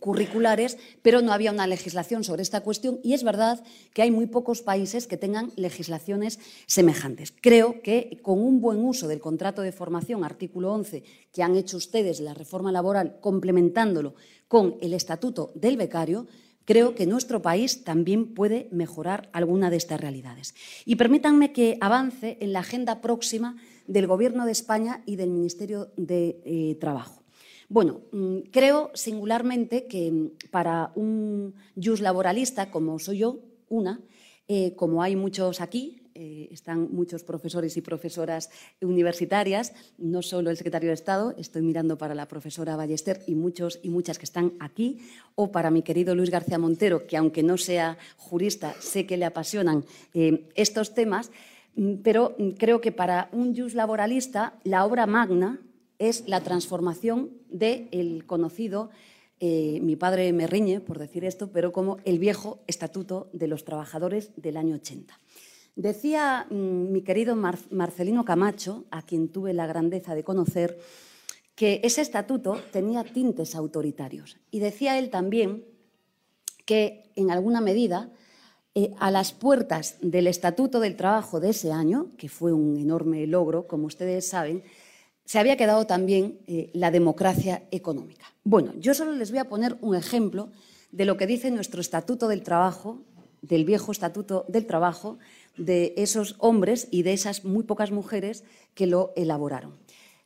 [0.00, 4.26] curriculares, pero no había una legislación sobre esta cuestión y es verdad que hay muy
[4.26, 7.32] pocos países que tengan legislaciones semejantes.
[7.40, 11.02] Creo que con un buen uso del contrato de formación, artículo 11,
[11.32, 14.14] que han hecho ustedes la reforma laboral, complementándolo
[14.48, 16.26] con el estatuto del becario,
[16.64, 20.54] creo que nuestro país también puede mejorar alguna de estas realidades.
[20.84, 25.92] Y permítanme que avance en la agenda próxima del Gobierno de España y del Ministerio
[25.96, 27.23] de eh, Trabajo.
[27.68, 34.00] Bueno, mm, creo singularmente que mm, para un jus laboralista, como soy yo, una,
[34.48, 38.50] eh, como hay muchos aquí, eh, están muchos profesores y profesoras
[38.80, 43.80] universitarias, no solo el secretario de Estado, estoy mirando para la profesora Ballester y muchos
[43.82, 45.00] y muchas que están aquí,
[45.34, 49.24] o para mi querido Luis García Montero, que aunque no sea jurista, sé que le
[49.24, 51.32] apasionan eh, estos temas,
[51.74, 55.58] mm, pero creo que para un jus laboralista la obra magna
[56.08, 58.90] es la transformación del conocido,
[59.40, 63.64] eh, mi padre me riñe por decir esto, pero como el viejo Estatuto de los
[63.64, 65.18] Trabajadores del año 80.
[65.76, 70.78] Decía mm, mi querido Marcelino Camacho, a quien tuve la grandeza de conocer,
[71.54, 74.38] que ese estatuto tenía tintes autoritarios.
[74.50, 75.64] Y decía él también
[76.64, 78.10] que, en alguna medida,
[78.74, 83.26] eh, a las puertas del Estatuto del Trabajo de ese año, que fue un enorme
[83.26, 84.64] logro, como ustedes saben,
[85.24, 88.26] se había quedado también eh, la democracia económica.
[88.44, 90.50] Bueno, yo solo les voy a poner un ejemplo
[90.92, 93.02] de lo que dice nuestro Estatuto del Trabajo,
[93.42, 95.18] del viejo Estatuto del Trabajo,
[95.56, 99.74] de esos hombres y de esas muy pocas mujeres que lo elaboraron.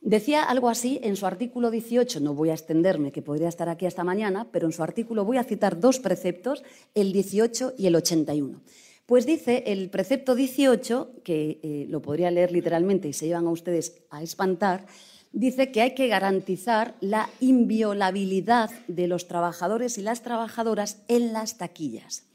[0.01, 3.85] Decía algo así en su artículo 18, no voy a extenderme, que podría estar aquí
[3.85, 6.63] hasta mañana, pero en su artículo voy a citar dos preceptos,
[6.95, 8.61] el 18 y el 81.
[9.09, 13.49] Pues dice el precepto 18, que eh, lo podría leer literalmente y se llevan a
[13.49, 14.85] ustedes a espantar,
[15.31, 21.57] dice que hay que garantizar la inviolabilidad de los trabajadores y las trabajadoras en las
[21.57, 22.28] taquillas.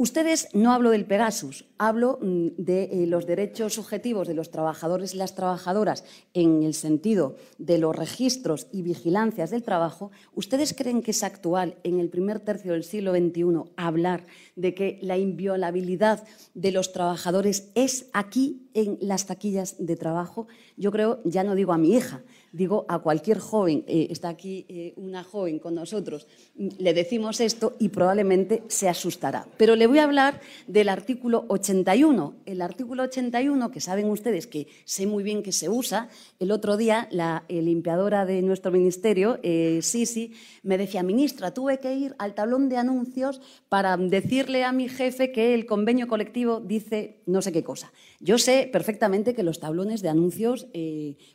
[0.00, 5.12] Ustedes, no hablo del Pegasus, hablo mm, de eh, los derechos subjetivos de los trabajadores
[5.12, 10.10] y las trabajadoras en el sentido de los registros y vigilancias del trabajo.
[10.34, 14.24] ¿Ustedes creen que es actual en el primer tercio del siglo XXI hablar
[14.56, 20.48] de que la inviolabilidad de los trabajadores es aquí en las taquillas de trabajo?
[20.78, 24.66] Yo creo, ya no digo a mi hija, digo a cualquier joven, eh, está aquí
[24.68, 29.46] eh, una joven con nosotros, mm, le decimos esto y probablemente se asustará.
[29.56, 32.34] Pero le voy a hablar del artículo 81.
[32.46, 36.08] El artículo 81, que saben ustedes que sé muy bien que se usa,
[36.38, 39.38] el otro día la eh, limpiadora de nuestro ministerio,
[39.80, 40.32] Sisi,
[40.62, 45.32] me decía, ministra, tuve que ir al tablón de anuncios para decirle a mi jefe
[45.32, 47.92] que el convenio colectivo dice no sé qué cosa.
[48.20, 50.66] Yo sé perfectamente que los tablones de anuncios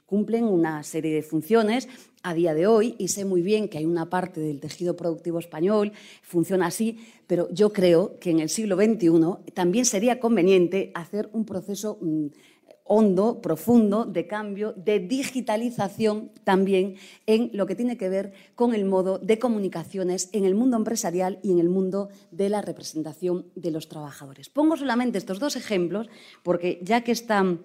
[0.05, 1.87] cumplen una serie de funciones
[2.23, 5.39] a día de hoy y sé muy bien que hay una parte del tejido productivo
[5.39, 5.91] español,
[6.23, 11.45] funciona así, pero yo creo que en el siglo XXI también sería conveniente hacer un
[11.45, 12.27] proceso mm,
[12.85, 18.85] hondo, profundo, de cambio, de digitalización también en lo que tiene que ver con el
[18.85, 23.71] modo de comunicaciones en el mundo empresarial y en el mundo de la representación de
[23.71, 24.49] los trabajadores.
[24.49, 26.07] Pongo solamente estos dos ejemplos
[26.43, 27.61] porque ya que están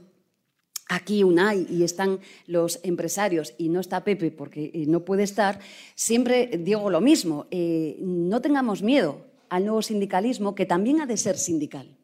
[0.91, 5.61] aquí UNAI y están los empresarios y no está Pepe porque eh, no puede estar,
[5.95, 11.17] siempre digo lo mismo, eh, no tengamos miedo al nuevo sindicalismo que también ha de
[11.17, 11.97] ser sindical.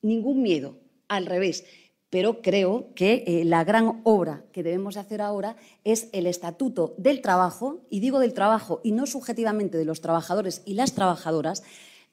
[0.00, 0.76] Ningún miedo,
[1.08, 1.64] al revés.
[2.10, 7.22] Pero creo que eh, la gran obra que debemos hacer ahora es el estatuto del
[7.22, 11.62] trabajo, y digo del trabajo y no subjetivamente de los trabajadores y las trabajadoras,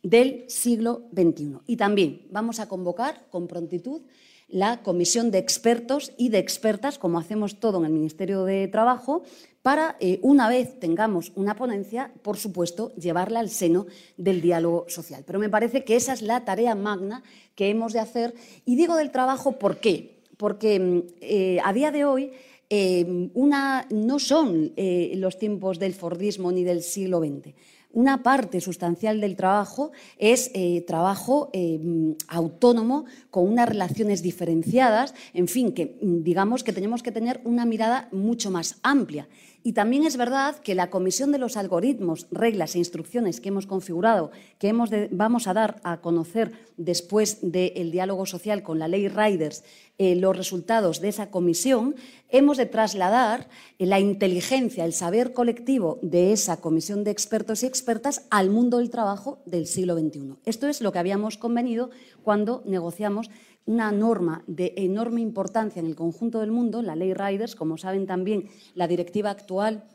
[0.02, 1.58] del siglo XXI.
[1.68, 4.02] Y también vamos a convocar con prontitud
[4.50, 9.24] la comisión de expertos y de expertas, como hacemos todo en el Ministerio de Trabajo,
[9.62, 13.86] para, eh, una vez tengamos una ponencia, por supuesto, llevarla al seno
[14.18, 15.24] del diálogo social.
[15.26, 17.24] Pero me parece que esa es la tarea magna
[17.56, 18.34] que hemos de hacer.
[18.66, 20.24] Y digo del trabajo, ¿por qué?
[20.38, 22.32] Porque mm, eh, a día de hoy
[22.70, 24.74] eh, una, no son
[25.16, 27.54] los tiempos del Fordismo ni del siglo XX.
[27.92, 31.80] Una parte sustancial del trabajo es eh, trabajo eh,
[32.28, 37.66] autónomo con unas relaciones diferenciadas, en fin, que mm, digamos que tenemos que tener una
[37.66, 39.28] mirada mucho más amplia.
[39.62, 43.68] Y también es verdad que la comisión de los algoritmos, reglas e instrucciones que hemos
[43.68, 49.10] configurado, que hemos vamos a dar a conocer después del diálogo social con la ley
[49.10, 49.64] Riders,
[49.98, 51.96] eh, los resultados de esa comisión,
[52.30, 58.26] hemos de trasladar la inteligencia, el saber colectivo de esa comisión de expertos y expertas
[58.30, 60.36] al mundo del trabajo del siglo XXI.
[60.46, 61.90] Esto es lo que habíamos convenido
[62.24, 63.30] cuando negociamos
[63.66, 68.08] una norma de enorme importancia en el conjunto del mundo, la ley Riders, como saben
[68.08, 69.86] también, la directiva actual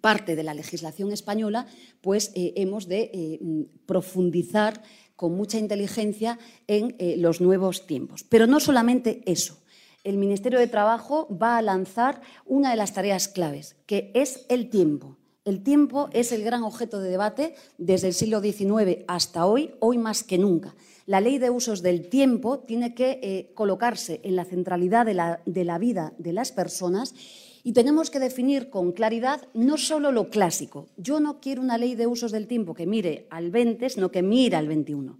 [0.00, 1.66] parte de la legislación española,
[2.00, 3.40] pues eh, hemos de eh,
[3.86, 4.82] profundizar
[5.16, 8.24] con mucha inteligencia en eh, los nuevos tiempos.
[8.24, 9.58] Pero no solamente eso.
[10.04, 14.70] El Ministerio de Trabajo va a lanzar una de las tareas claves, que es el
[14.70, 15.16] tiempo.
[15.44, 19.98] El tiempo es el gran objeto de debate desde el siglo XIX hasta hoy, hoy
[19.98, 20.74] más que nunca
[21.08, 25.78] la ley de usos del tiempo tiene que eh, colocarse en la centralidad de la,
[25.78, 27.14] vida de las personas
[27.64, 30.90] y tenemos que definir con claridad no solo lo clásico.
[30.98, 34.22] Yo no quiero una ley de usos del tiempo que mire al 20, sino que
[34.22, 35.18] mire al 21.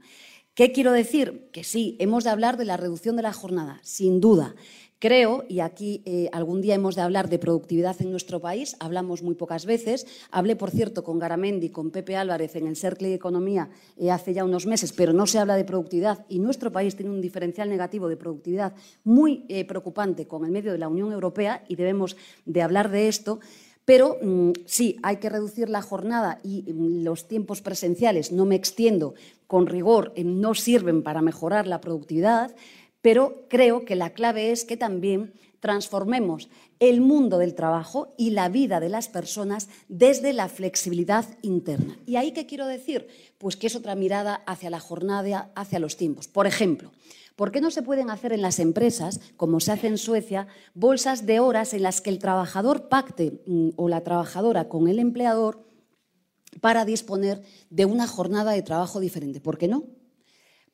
[0.52, 1.48] ¿Qué quiero decir?
[1.52, 4.56] Que sí, hemos de hablar de la reducción de la jornada, sin duda,
[5.00, 9.22] Creo, y aquí eh, algún día hemos de hablar de productividad en nuestro país, hablamos
[9.22, 10.08] muy pocas veces.
[10.32, 14.34] Hablé, por cierto, con Garamendi, con Pepe Álvarez en el Cercle de Economía eh, hace
[14.34, 17.68] ya unos meses, pero no se habla de productividad y nuestro país tiene un diferencial
[17.68, 22.16] negativo de productividad muy eh, preocupante con el medio de la Unión Europea y debemos
[22.44, 23.38] de hablar de esto.
[23.84, 28.56] Pero mm, sí, hay que reducir la jornada y mm, los tiempos presenciales, no me
[28.56, 29.14] extiendo,
[29.46, 32.54] con rigor, no sirven para mejorar la productividad
[33.02, 36.48] pero creo que la clave es que también transformemos
[36.80, 41.98] el mundo del trabajo y la vida de las personas desde la flexibilidad interna.
[42.06, 43.08] ¿Y ahí qué quiero decir?
[43.38, 46.28] Pues que es otra mirada hacia la jornada, hacia los tiempos.
[46.28, 46.92] Por ejemplo,
[47.34, 51.26] ¿por qué no se pueden hacer en las empresas, como se hace en Suecia, bolsas
[51.26, 55.64] de horas en las que el trabajador pacte mm, o la trabajadora con el empleador
[56.60, 59.40] para disponer de una jornada de trabajo diferente?
[59.40, 59.97] ¿Por qué no?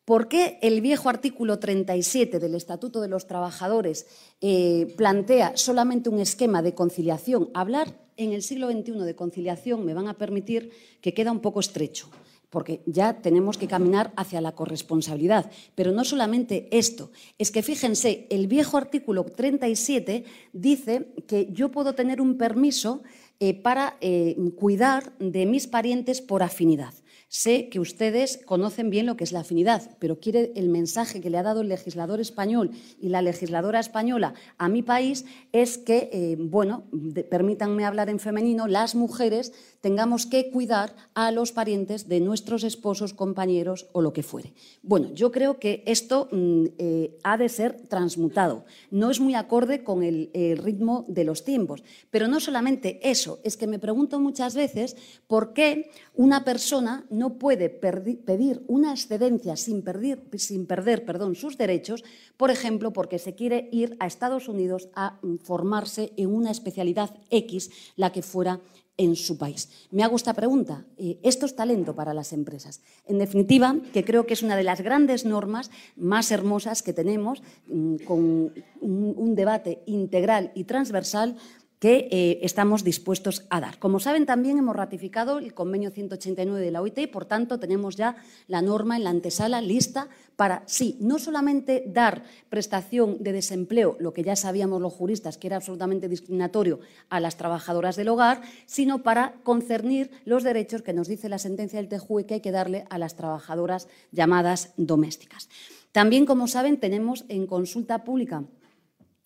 [0.05, 4.07] ¿Por qué el viejo artículo 37 del Estatuto de los Trabajadores
[4.43, 7.49] eh, plantea solamente un esquema de conciliación?
[7.55, 11.61] Hablar en el siglo XXI de conciliación me van a permitir que queda un poco
[11.61, 12.11] estrecho,
[12.51, 15.51] porque ya tenemos que caminar hacia la corresponsabilidad.
[15.75, 21.95] Pero no solamente esto, es que fíjense, el viejo artículo 37 dice que yo puedo
[21.95, 23.03] tener un permiso
[23.41, 26.93] eh, para eh, cuidar de mis parientes por afinidad.
[27.29, 31.31] Sé que ustedes conocen bien lo que es la afinidad, pero quiere el mensaje que
[31.31, 36.11] le ha dado el legislador español y la legisladora española a mi país es que,
[36.13, 36.85] eh, bueno,
[37.31, 43.13] permítanme hablar en femenino, las mujeres tengamos que cuidar a los parientes de nuestros esposos,
[43.13, 44.55] compañeros o lo que fuere.
[44.83, 48.65] Bueno, yo creo que esto mm, eh, ha de ser transmutado.
[48.91, 51.83] No es muy acorde con el, el ritmo de los tiempos.
[52.11, 57.39] Pero no solamente eso, es que me pregunto muchas veces por qué una persona no
[57.39, 62.05] puede pedir una excedencia sin perder, sus derechos,
[62.37, 67.71] por ejemplo, porque se quiere ir a Estados Unidos a formarse en una especialidad X,
[67.97, 68.61] la que fuera
[68.97, 69.69] en su país.
[69.91, 70.85] Me hago esta pregunta.
[70.99, 72.81] Eh, esto es talento para las empresas.
[73.07, 77.43] En definitiva, que creo que es una de las grandes normas más hermosas que tenemos
[77.67, 81.37] mm, con un debate integral y transversal
[81.85, 83.79] que eh, estamos dispuestos a dar.
[83.79, 87.95] Como saben, también hemos ratificado el convenio 189 de la OIT y, por tanto, tenemos
[87.95, 88.17] ya
[88.49, 94.15] la norma en la antesala lista para, sí, no solamente dar prestación de desempleo, lo
[94.15, 96.81] que ya sabíamos los juristas que era absolutamente discriminatorio
[97.11, 101.79] a las trabajadoras del hogar, sino para concernir los derechos que nos dice la sentencia
[101.79, 105.51] del TJUE que hay que darle a las trabajadoras llamadas domésticas.
[105.93, 108.45] También, como saben, tenemos en consulta pública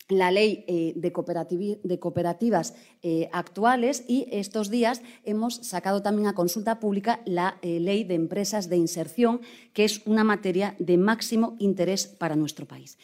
[0.09, 6.81] la ley eh, de, cooperativas eh, actuales y estos días hemos sacado también a consulta
[6.81, 9.41] pública la eh, ley de empresas de inserción,
[9.73, 12.99] que es una materia de máximo interés para nuestro país.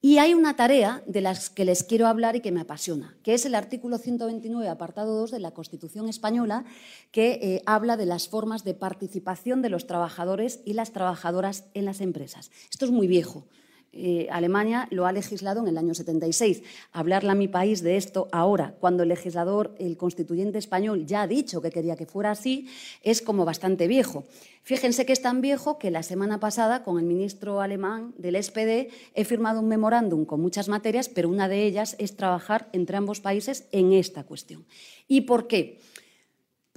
[0.00, 3.34] Y hay una tarea de las que les quiero hablar y que me apasiona, que
[3.34, 6.64] es el artículo 129, apartado 2 de la Constitución española,
[7.10, 12.00] que habla de las formas de participación de los trabajadores y las trabajadoras en las
[12.00, 12.52] empresas.
[12.70, 13.48] Esto es muy viejo.
[13.92, 16.62] Eh, Alemania lo ha legislado en el año 76.
[16.92, 21.26] Hablarle a mi país de esto ahora, cuando el legislador, el constituyente español, ya ha
[21.26, 22.68] dicho que quería que fuera así,
[23.02, 24.24] es como bastante viejo.
[24.62, 28.90] Fíjense que es tan viejo que la semana pasada, con el ministro alemán del SPD,
[29.14, 33.20] he firmado un memorándum con muchas materias, pero una de ellas es trabajar entre ambos
[33.20, 34.66] países en esta cuestión.
[35.06, 35.80] ¿Y por qué?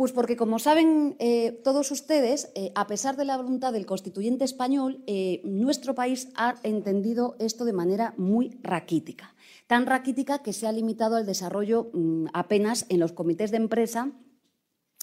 [0.02, 4.43] Pues porque, como saben eh, todos ustedes, eh, a pesar de la voluntad del constituyente
[4.43, 9.36] español, eh, nuestro país ha entendido esto de manera muy raquítica.
[9.68, 14.12] Tan raquítica que se ha limitado al desarrollo mm, apenas en los comités de empresa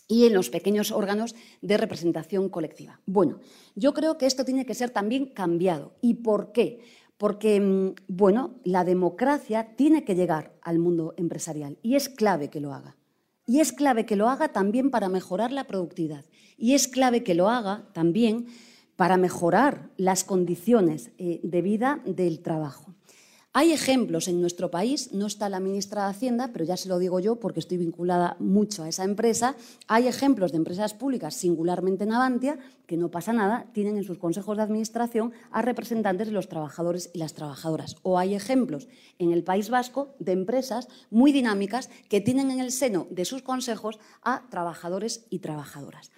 [0.09, 3.01] y en los pequeños órganos de representación colectiva.
[3.07, 3.39] Bueno,
[3.77, 5.93] yo creo que esto tiene que ser también cambiado.
[6.01, 6.81] ¿Y por qué?
[7.19, 12.59] Porque, mm, bueno, la democracia tiene que llegar al mundo empresarial y es clave que
[12.59, 12.98] lo haga.
[13.49, 16.27] Y es clave que lo haga también para mejorar la productividad.
[16.59, 18.47] Y es clave que lo haga también
[18.95, 22.95] para mejorar las condiciones eh, de vida del trabajo.
[23.59, 27.01] Hay ejemplos en nuestro país, no está la ministra de Hacienda, pero ya se lo
[27.01, 29.57] digo yo porque estoy vinculada mucho a esa empresa.
[29.89, 34.19] Hay ejemplos de empresas públicas, singularmente en Avantia, que no pasa nada, tienen en sus
[34.19, 37.97] consejos de administración a representantes de los trabajadores y las trabajadoras.
[38.03, 38.87] O hay ejemplos
[39.19, 43.43] en el País Vasco de empresas muy dinámicas que tienen en el seno de sus
[43.43, 46.13] consejos a trabajadores y trabajadoras.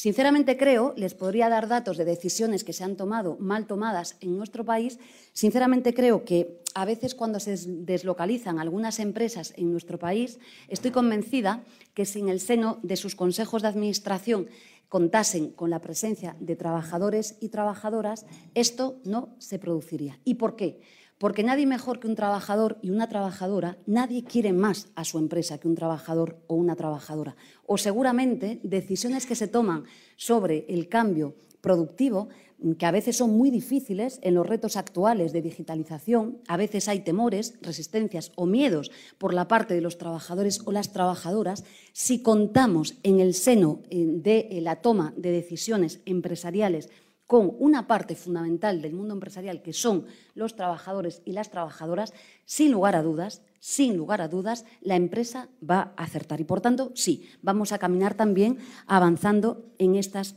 [0.00, 4.34] Sinceramente creo, les podría dar datos de decisiones que se han tomado mal tomadas en
[4.34, 4.98] nuestro país,
[5.34, 10.38] sinceramente creo que a veces cuando se deslocalizan algunas empresas en nuestro país,
[10.68, 14.48] estoy convencida que si en el seno de sus consejos de administración
[14.88, 18.24] contasen con la presencia de trabajadores y trabajadoras,
[18.54, 20.18] esto no se produciría.
[20.24, 20.80] ¿Y por qué?
[21.20, 25.58] Porque nadie mejor que un trabajador y una trabajadora, nadie quiere más a su empresa
[25.58, 27.36] que un trabajador o una trabajadora.
[27.66, 29.84] O seguramente decisiones que se toman
[30.16, 32.30] sobre el cambio productivo,
[32.78, 37.00] que a veces son muy difíciles en los retos actuales de digitalización, a veces hay
[37.00, 42.96] temores, resistencias o miedos por la parte de los trabajadores o las trabajadoras, si contamos
[43.02, 46.88] en el seno eh, de eh, la toma de decisiones empresariales
[47.30, 50.04] con una parte fundamental del mundo empresarial, que son
[50.34, 52.12] los trabajadores y las trabajadoras,
[52.44, 56.40] sin lugar a dudas, sin lugar a dudas, la empresa va a acertar.
[56.40, 58.58] Y por tanto, sí, vamos a caminar también
[58.88, 60.34] avanzando en estas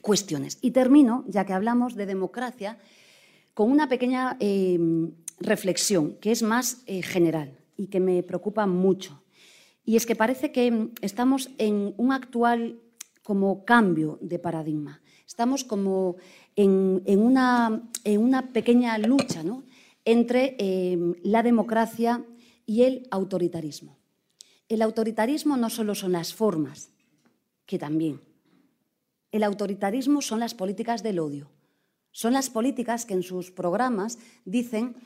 [0.00, 0.58] cuestiones.
[0.60, 2.80] Y termino, ya que hablamos de democracia,
[3.54, 9.22] con una pequeña em, reflexión que es más eh, general y que me preocupa mucho.
[9.84, 12.80] Y es que parece que estamos en un actual
[13.22, 15.01] como cambio de paradigma.
[15.32, 16.16] Estamos como
[16.56, 17.80] en, una,
[18.52, 19.42] pequeña lucha
[20.04, 22.22] entre eh, la democracia
[22.66, 23.96] y el autoritarismo.
[24.68, 26.90] El autoritarismo no solo son las formas,
[27.64, 28.20] que también.
[29.30, 31.48] El autoritarismo son las políticas del odio.
[32.10, 34.96] Son las políticas que en sus programas dicen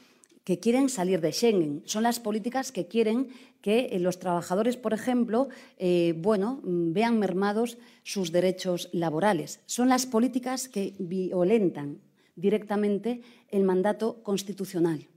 [0.47, 1.83] que quieren salir de Schengen.
[1.87, 3.31] Son las políticas que quieren
[3.61, 9.59] que eh, los trabajadores, por ejemplo, eh, bueno, mm, vean mermados sus derechos laborales.
[9.67, 11.99] Son las políticas que violentan
[12.37, 15.09] directamente el mandato constitucional.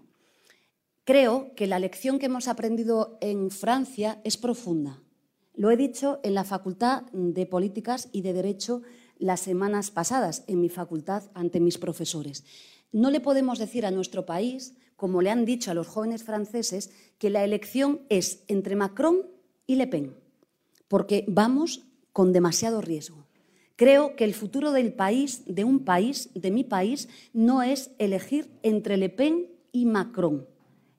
[1.04, 5.00] Creo que la lección que hemos aprendido en Francia es profunda.
[5.54, 8.82] Lo he dicho en la Facultad de Políticas y de Derecho
[9.20, 12.46] las semanas pasadas, en mi facultad, ante mis profesores.
[12.92, 16.92] No le podemos decir a nuestro país como le han dicho a los jóvenes franceses,
[17.20, 19.26] que la elección es entre Macron
[19.66, 20.14] y Le Pen,
[20.90, 23.26] porque vamos con demasiado riesgo.
[23.78, 28.52] Creo que el futuro del país, de un país, de mi país, no es elegir
[28.62, 30.46] entre Le Pen y Macron.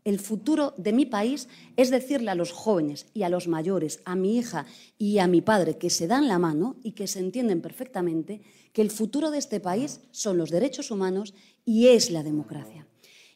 [0.05, 1.47] El futuro de mi país
[1.77, 4.65] es decirle a los jóvenes y a los mayores, a mi hija
[4.97, 8.41] y a mi padre, que se dan la mano y que se entienden perfectamente,
[8.73, 11.35] que el futuro de este país son los derechos humanos
[11.67, 12.87] y es la democracia.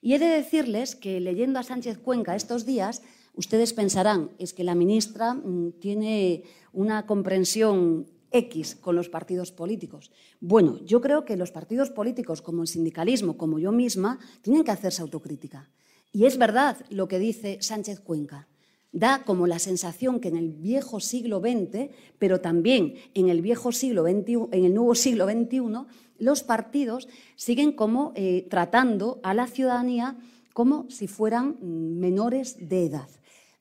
[0.05, 3.03] Y he de decirles que leyendo a Sánchez Cuenca estos días,
[3.37, 10.13] Ustedes pensarán, es que la ministra mm, tiene una comprensión X con los partidos políticos.
[10.41, 14.71] Bueno, yo creo que los partidos políticos, como el sindicalismo, como yo misma, tienen que
[14.71, 15.71] hacerse autocrítica.
[16.13, 18.47] Y es verdad lo que dice Sánchez Cuenca.
[18.93, 21.91] Da como la sensación que en el viejo siglo XX,
[22.21, 25.87] pero también en el viejo siglo XXI, en el nuevo siglo XXI,
[26.19, 30.17] los partidos siguen como eh, tratando a la ciudadanía
[30.53, 33.09] como si fueran mm, menores de edad.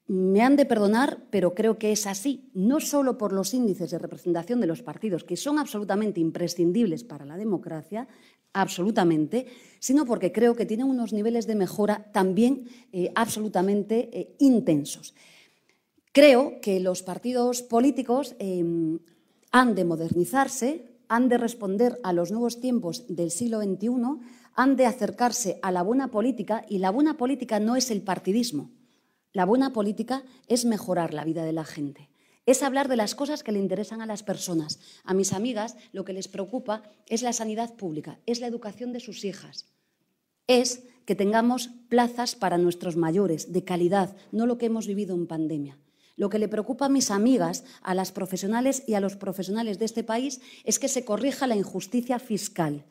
[0.08, 4.00] Me han de perdonar, pero creo que es así, no solo por los índices de
[4.00, 8.08] representación de los partidos, que son absolutamente imprescindibles para la democracia,
[8.54, 9.48] absolutamente,
[9.80, 15.16] sino porque creo que tienen unos niveles de mejora también eh, absolutamente eh, intensos.
[16.12, 19.00] Creo que los partidos políticos em,
[19.52, 23.88] han de modernizarse, han de responder a los nuevos tiempos del siglo XXI,
[24.56, 28.72] han de acercarse a la buena política y la buena política no es el partidismo.
[29.32, 32.10] La buena política es mejorar la vida de la gente.
[32.48, 34.80] Es hablar de las cosas que le interesan a las personas.
[35.04, 39.00] A mis amigas lo que les preocupa es la sanidad pública, es la educación de
[39.00, 39.68] sus hijas,
[40.48, 45.28] es que tengamos plazas para nuestros mayores de calidad, no lo que hemos vivido en
[45.28, 45.78] pandemia.
[46.16, 49.86] Lo que le preocupa a mis amigas, a las profesionales y a los profesionales de
[49.86, 52.86] este país es que se corrija la injusticia fiscal.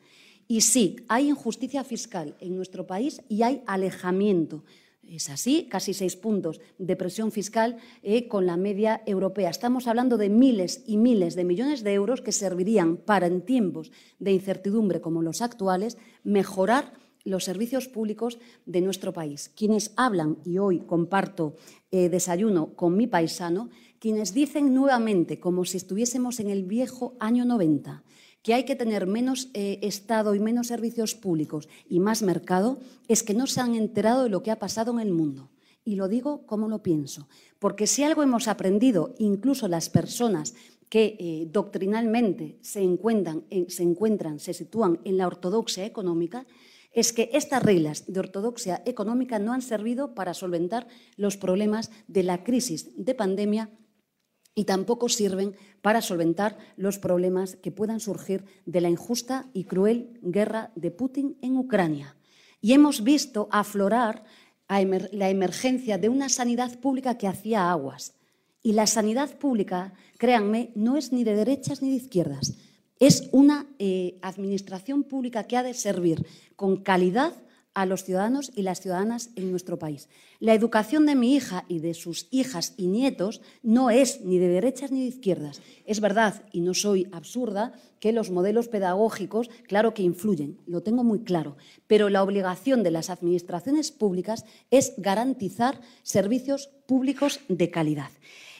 [0.47, 4.65] Y sí, hay injusticia fiscal en nuestro país y hay alejamiento.
[5.07, 9.49] Es así, casi seis puntos de presión fiscal eh, con la media europea.
[9.49, 13.91] Estamos hablando de miles y miles de millones de euros que servirían para, en tiempos
[14.19, 16.93] de incertidumbre como los actuales, mejorar
[17.23, 19.49] los servicios públicos de nuestro país.
[19.55, 21.55] Quienes hablan, y hoy comparto
[21.91, 23.69] eh, desayuno con mi paisano,
[23.99, 28.03] quienes dicen nuevamente, como si estuviésemos en el viejo año 90,
[28.41, 33.23] que hay que tener menos eh, Estado y menos servicios públicos y más mercado, es
[33.23, 35.49] que no se han enterado de lo que ha pasado en el mundo.
[35.85, 37.27] Y lo digo como lo pienso,
[37.59, 40.53] porque si algo hemos aprendido, incluso las personas
[40.89, 46.45] que eh, doctrinalmente se encuentran, se encuentran, se sitúan en la ortodoxia económica,
[46.93, 50.87] es que estas reglas de ortodoxia económica no han servido para solventar
[51.17, 53.71] los problemas de la crisis de pandemia
[54.55, 60.19] y tampoco sirven para solventar los problemas que puedan surgir de la injusta y cruel
[60.21, 62.15] guerra de Putin en Ucrania.
[62.61, 64.23] Y hemos visto aflorar
[64.69, 68.13] la emergencia de una sanidad pública que hacía aguas.
[68.61, 72.53] Y la sanidad pública, créanme, no es ni de derechas ni de izquierdas.
[73.03, 76.25] Es una eh, administración pública que ha de servir
[76.55, 77.33] con calidad
[77.73, 80.07] a los ciudadanos y las ciudadanas en nuestro país.
[80.39, 84.47] La educación de mi hija y de sus hijas y nietos no es ni de
[84.47, 85.61] derechas ni de izquierdas.
[85.85, 91.03] Es verdad, y no soy absurda, que los modelos pedagógicos, claro que influyen, lo tengo
[91.03, 98.11] muy claro, pero la obligación de las administraciones públicas es garantizar servicios públicos de calidad.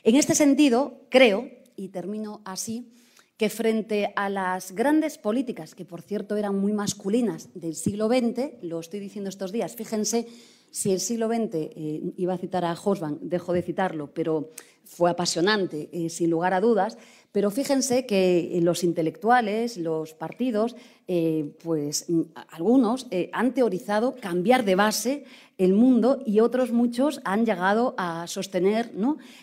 [0.04, 2.90] En este sentido, creo, y termino así,
[3.38, 8.62] que frente a las grandes políticas, que por cierto eran muy masculinas del siglo XX,
[8.62, 10.28] lo estoy diciendo estos días, fíjense
[10.70, 14.50] si el siglo XX, eh, iba a citar a Hosban, dejo de citarlo, pero
[14.84, 16.98] fue apasionante, eh, sin lugar a dudas,
[17.32, 20.76] pero fíjense que los intelectuales, los partidos,
[21.08, 22.06] eh, pues
[22.50, 25.26] algunos han teorizado cambiar de base
[25.58, 28.92] el mundo y otros muchos han llegado a sostener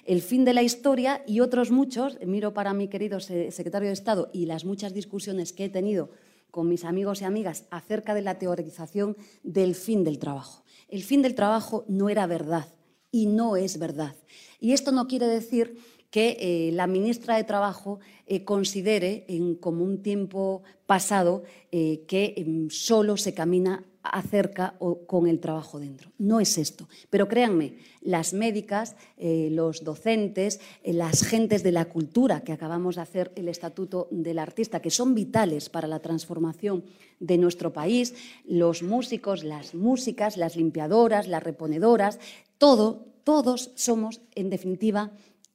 [0.04, 4.30] el fin de la historia y otros muchos, miro para mi querido secretario de Estado
[4.32, 6.10] y las muchas discusiones que he tenido
[6.50, 10.64] con mis amigos y amigas acerca de la teorización del fin del trabajo.
[10.88, 12.66] El fin del trabajo no era verdad
[13.12, 14.16] y no es verdad.
[14.58, 15.78] Y esto no quiere decir
[16.10, 22.34] que eh, la ministra de Trabajo eh, considere en como un tiempo pasado eh, que
[22.36, 26.10] em, solo se camina acerca o con el trabajo dentro.
[26.18, 26.88] No es esto.
[27.10, 33.30] Pero créanme, las médicas, los docentes, las gentes de la cultura que acabamos de hacer
[33.36, 36.82] el Estatuto del Artista, que son vitales para la transformación
[37.20, 38.14] de nuestro país,
[38.46, 42.18] los músicos, las músicas, las limpiadoras, las reponedoras,
[42.56, 45.12] todo, todos somos, en definitiva,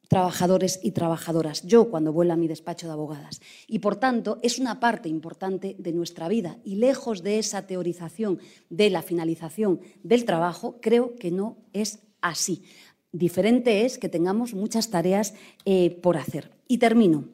[0.08, 3.42] trabajadores y trabajadoras, yo cuando vuelvo a mi despacho de abogadas.
[3.68, 8.40] Y por tanto, es una parte importante de nuestra vida y lejos de esa teorización
[8.70, 12.64] de la finalización del trabajo, creo que no es así.
[13.12, 15.34] Diferente es que tengamos muchas tareas
[15.64, 16.52] eh, por hacer.
[16.68, 17.30] Y termino.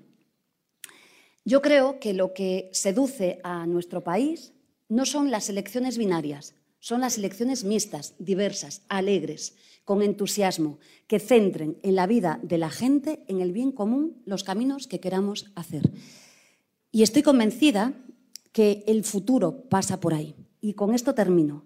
[1.43, 4.53] Yo creo que lo que seduce a nuestro país
[4.89, 9.55] no son las elecciones binarias, son las elecciones mixtas, diversas, alegres
[9.85, 14.43] con entusiasmo, que centren en la vida de la gente, en el bien común, los
[14.43, 15.91] caminos que queramos hacer.
[16.91, 17.93] Y estoy convencida
[18.51, 20.35] que el futuro pasa por ahí.
[20.59, 21.65] Y con esto termino.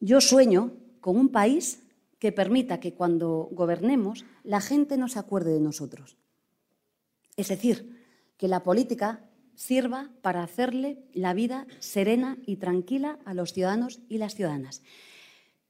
[0.00, 1.82] Yo sueño con un país
[2.18, 6.16] que permita que cuando gobernemos la gente no se acuerde de nosotros.
[7.36, 8.02] Es decir,
[8.36, 14.18] que la política sirva para hacerle la vida serena y tranquila a los ciudadanos y
[14.18, 14.82] las ciudadanas.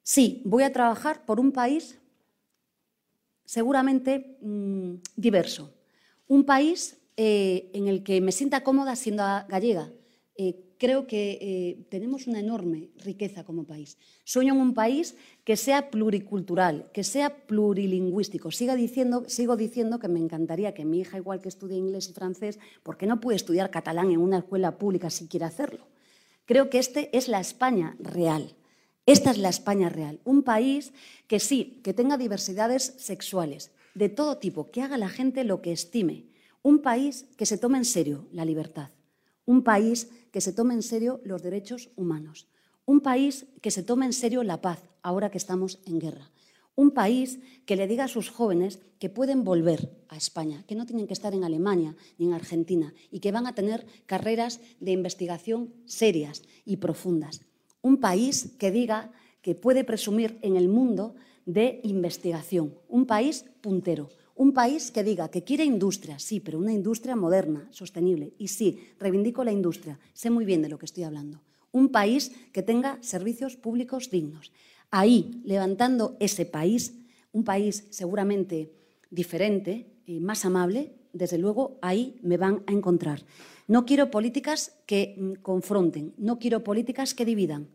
[0.04, 1.98] Sí, voy a trabajar por un país
[3.46, 5.72] seguramente mm, diverso,
[6.28, 9.90] un país eh, en el que me sienta cómoda siendo gallega,
[10.36, 13.96] eh, creo que eh, tenemos una enorme riqueza como país.
[14.24, 18.50] Sueño en un país que sea pluricultural, que sea plurilingüístico.
[18.50, 23.06] Sigo diciendo que me encantaría que mi hija, igual que estudie inglés y francés, porque
[23.06, 25.86] no puede estudiar catalán en una escuela pública si quiere hacerlo.
[26.44, 28.54] Creo que este es la España real.
[29.06, 30.20] Esta es la España real.
[30.24, 30.92] Un país
[31.26, 35.72] que sí, que tenga diversidades sexuales de todo tipo, que haga la gente lo que
[35.72, 36.26] estime.
[36.62, 38.90] Un país que se tome en serio la libertad
[39.46, 42.48] un país que se tome en serio los derechos humanos,
[42.86, 46.30] un país que se tome en serio la paz ahora que estamos en guerra,
[46.76, 50.86] un país que le diga a sus jóvenes que pueden volver a España, que no
[50.86, 54.92] tienen que estar en Alemania ni en Argentina y que van a tener carreras de
[54.92, 57.42] investigación serias y profundas.
[57.84, 59.12] Un país que diga
[59.44, 65.28] que puede presumir en el mundo de investigación, un país puntero, un país que diga
[65.28, 68.32] que quiere industria, sí, pero una industria moderna, sostenible.
[68.38, 71.42] Y sí, reivindico la industria, sé muy bien de lo que estoy hablando.
[71.72, 74.50] Un país que tenga servicios públicos dignos.
[74.90, 76.94] Ahí, levantando ese país,
[77.32, 78.72] un país seguramente
[79.10, 83.20] diferente, y más amable, desde luego ahí me van a encontrar.
[83.66, 87.68] No quiero políticas que mm, confronten, no quiero políticas que dividan.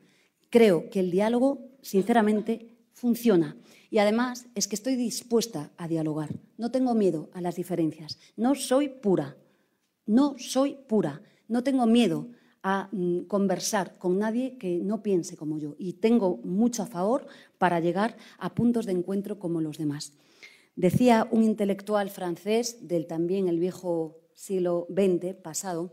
[0.49, 3.55] Creo que el diálogo, sinceramente, funciona.
[3.89, 6.29] Y además es que estoy dispuesta a dialogar.
[6.57, 8.19] No tengo miedo a las diferencias.
[8.35, 9.37] No soy pura.
[10.05, 11.21] No soy pura.
[11.47, 12.27] No tengo miedo
[12.61, 15.75] a mm, conversar con nadie que no piense como yo.
[15.79, 17.25] Y tengo mucho a favor
[17.57, 20.13] para llegar a puntos de encuentro como los demás.
[20.75, 25.91] Decía un intelectual francés del también el viejo siglo XX pasado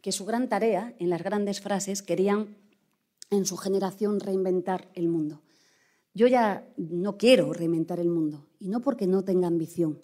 [0.00, 2.56] que su gran tarea en las grandes frases querían
[3.30, 5.42] en su generación reinventar el mundo.
[6.14, 10.00] Yo ya no quiero reinventar el mundo, y no porque no tenga ambición.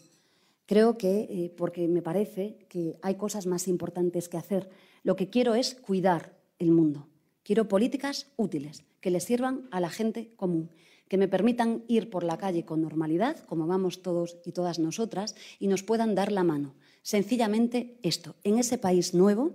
[0.67, 4.69] Creo que eh, porque me parece que hay cosas más importantes que hacer.
[5.05, 7.09] Lo que quiero es cuidar el mundo.
[7.45, 10.71] Quiero políticas útiles, que le sirvan a la gente común,
[11.09, 15.37] que me permitan ir por la calle con normalidad, como vamos todos y todas nosotras,
[15.61, 16.75] y nos puedan dar la mano.
[17.05, 19.51] Sencillamente esto, en ese país nuevo,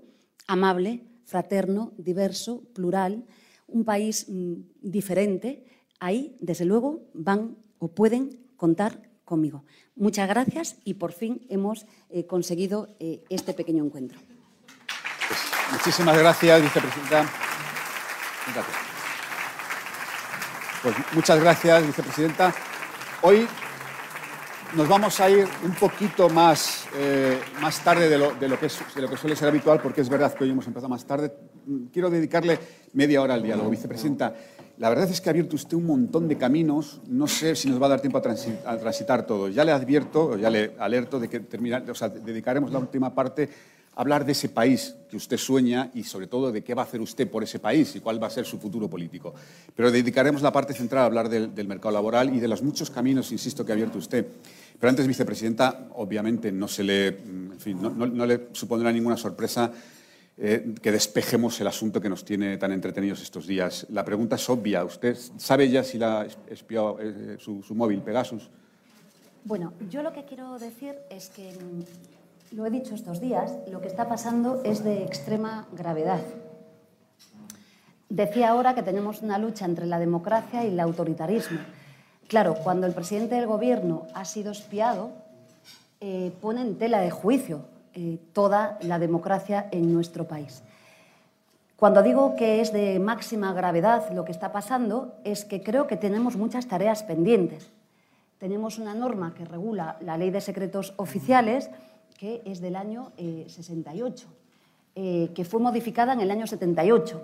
[0.46, 3.26] amable, fraterno, diverso, plural,
[3.66, 5.66] un país mm, diferente,
[6.00, 9.66] ahí, desde luego, van o pueden contar conmigo.
[9.96, 14.20] Muchas gracias y por fin hemos eh, conseguido eh, este pequeño encuentro.
[15.28, 15.40] Pues,
[15.72, 17.30] muchísimas gracias, vicepresidenta.
[20.84, 22.54] Pues muchas gracias, vicepresidenta.
[23.24, 23.48] Hoy
[24.76, 28.68] nos vamos a ir un poquito más, eh, más tarde de lo, de, lo que
[28.68, 31.34] de lo que suele ser habitual, porque es verdad que hoy hemos empezado más tarde.
[31.92, 32.60] Quiero dedicarle
[32.94, 33.70] media hora al diálogo.
[33.70, 34.34] Vicepresidenta,
[34.78, 37.02] la verdad es que ha abierto usted un montón de caminos.
[37.08, 39.50] No sé si nos va a dar tiempo a, transitar, todo.
[39.50, 43.44] Ya le advierto, ya le alerto de que terminar, o sea, dedicaremos la última parte
[43.44, 46.86] a hablar de ese país que usted sueña y sobre todo de qué va a
[46.86, 49.34] hacer usted por ese país y cuál va a ser su futuro político.
[49.76, 53.34] Pero dedicaremos la parte central a hablar del, mercado laboral y de los muchos caminos,
[53.34, 54.26] insisto, que ha abierto usted.
[54.80, 57.18] Pero antes, vicepresidenta, obviamente no, se le,
[57.66, 59.70] le supondrá ninguna sorpresa
[60.42, 63.86] eh, que despejemos el asunto que nos tiene tan entretenidos estos días.
[63.90, 64.86] La pregunta es obvia.
[64.86, 68.50] ¿Usted sabe ya si la espió eh, su, móvil Pegasus?
[69.44, 72.19] Bueno, yo lo que quiero decir es que, mm,
[72.52, 76.22] lo he dicho estos días, lo que está pasando es de extrema gravedad.
[78.10, 81.60] Decía ahora que tenemos una lucha entre la democracia y el autoritarismo.
[82.28, 85.12] Claro, cuando el presidente del Gobierno ha sido espiado,
[86.02, 90.64] eh, pone en tela de juicio eh, toda la democracia en nuestro país.
[91.76, 95.98] Cuando digo que es de máxima gravedad lo que está pasando, es que creo que
[95.98, 97.72] tenemos muchas tareas pendientes.
[98.38, 101.70] Tenemos una norma que regula la ley de secretos oficiales,
[102.20, 104.34] que es del año 68, eh,
[104.96, 107.22] eh, que fue modificada en el año 78.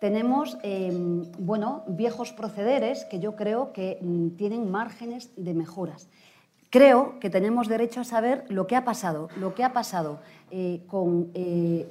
[0.00, 6.08] Tenemos em, bueno, viejos procederes que yo creo que mm, tienen márgenes de mejoras.
[6.68, 10.18] Creo que tenemos derecho a saber lo que ha pasado, lo que ha pasado
[10.50, 11.30] eh, con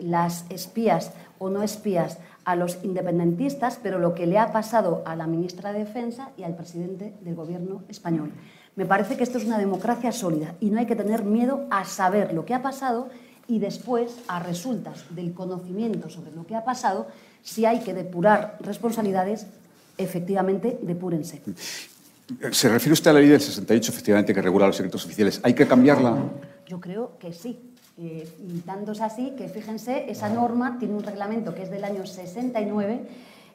[0.01, 5.15] las espías o no espías a los independentistas, pero lo que le ha pasado a
[5.15, 8.33] la ministra de Defensa y al presidente del Gobierno español.
[8.75, 11.85] Me parece que esto es una democracia sólida y no hay que tener miedo a
[11.85, 13.09] saber lo que ha pasado
[13.47, 17.07] y después, a resultas del conocimiento sobre lo que ha pasado,
[17.43, 19.47] si hay que depurar responsabilidades,
[19.97, 21.41] efectivamente, depúrense.
[22.51, 25.41] ¿Se refiere usted a la ley del 68, efectivamente, que regula los secretos oficiales?
[25.43, 26.17] ¿Hay que cambiarla?
[26.65, 27.59] Yo creo que sí.
[27.97, 28.27] Eh,
[28.65, 33.01] tanto es así que, fíjense, esa norma tiene un reglamento que es del año 69,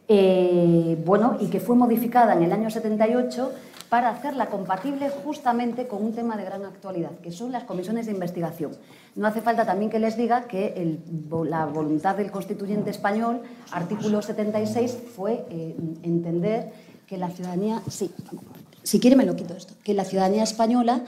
[0.06, 3.52] eh, bueno, y que fue modificada en el año 78
[3.88, 8.12] para hacerla compatible justamente con un tema de gran actualidad, que son las comisiones de
[8.12, 8.72] investigación.
[9.16, 10.98] No hace falta también que les diga que
[11.44, 16.72] la voluntad del constituyente español, artículo 76, fue eh, entender
[17.06, 18.10] que la ciudadanía, sí,
[18.82, 21.04] si quiere me lo quito esto, que la ciudadanía española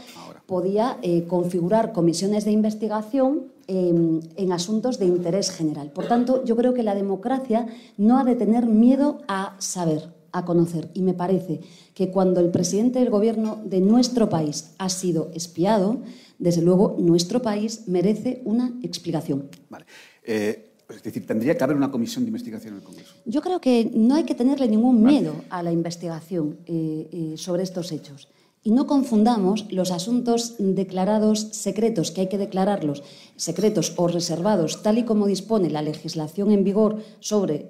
[0.46, 5.90] podía eh, configurar comisiones de investigación em, en asuntos de interés general.
[5.90, 7.66] Por tanto, yo creo que la democracia
[7.98, 10.90] no ha de tener miedo a saber, a conocer.
[10.94, 11.60] Y me parece
[11.94, 16.00] que cuando el presidente del gobierno de nuestro país ha sido espiado,
[16.38, 19.48] desde luego nuestro país merece una explicación.
[19.68, 19.84] Vale.
[20.24, 23.14] Eh, es decir, tendría que haber una comisión de investigación en el Congreso.
[23.24, 27.62] Yo creo que no hay que tenerle ningún miedo a la investigación eh, eh, sobre
[27.62, 28.28] estos hechos.
[28.62, 33.02] Y no confundamos los asuntos declarados secretos, que hay que declararlos
[33.36, 37.68] secretos o reservados, tal y como dispone la legislación en vigor sobre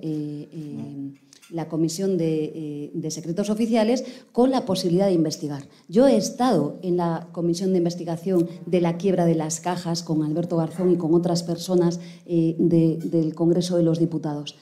[1.51, 5.65] la Comisión eh, de, Secretos Oficiales con la posibilidad de investigar.
[5.89, 10.23] Yo he estado en la Comisión de Investigación de la quiebra de las cajas con
[10.23, 14.57] Alberto Garzón y con otras personas eh, del Congreso de los Diputados.